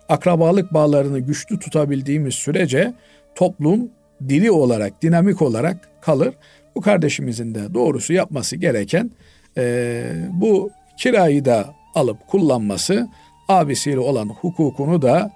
Akrabalık 0.08 0.74
bağlarını 0.74 1.18
güçlü 1.18 1.58
tutabildiğimiz 1.58 2.34
sürece 2.34 2.94
toplum 3.34 3.90
diri 4.28 4.50
olarak, 4.50 5.02
dinamik 5.02 5.42
olarak 5.42 5.88
kalır. 6.00 6.34
Bu 6.74 6.80
kardeşimizin 6.80 7.54
de 7.54 7.74
doğrusu 7.74 8.12
yapması 8.12 8.56
gereken 8.56 9.10
e, 9.56 10.04
bu 10.32 10.70
kirayı 10.98 11.44
da 11.44 11.74
alıp 11.94 12.26
kullanması, 12.26 13.08
abisiyle 13.48 13.98
olan 13.98 14.28
hukukunu 14.28 15.02
da 15.02 15.30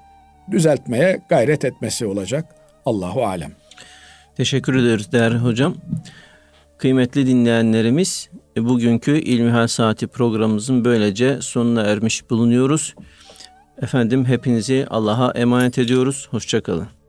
düzeltmeye 0.51 1.21
gayret 1.29 1.65
etmesi 1.65 2.07
olacak. 2.07 2.55
Allahu 2.87 3.27
alem. 3.27 3.53
Teşekkür 4.37 4.75
ederiz 4.75 5.13
değerli 5.13 5.39
hocam. 5.39 5.75
Kıymetli 6.81 7.27
dinleyenlerimiz, 7.27 8.31
bugünkü 8.57 9.19
İlmihal 9.19 9.67
Saati 9.67 10.07
programımızın 10.07 10.85
böylece 10.85 11.43
sonuna 11.43 11.83
ermiş 11.83 12.31
bulunuyoruz. 12.31 12.95
Efendim 13.83 14.25
hepinizi 14.25 14.87
Allah'a 14.91 15.31
emanet 15.31 15.79
ediyoruz. 15.79 16.29
Hoşçakalın. 16.31 17.00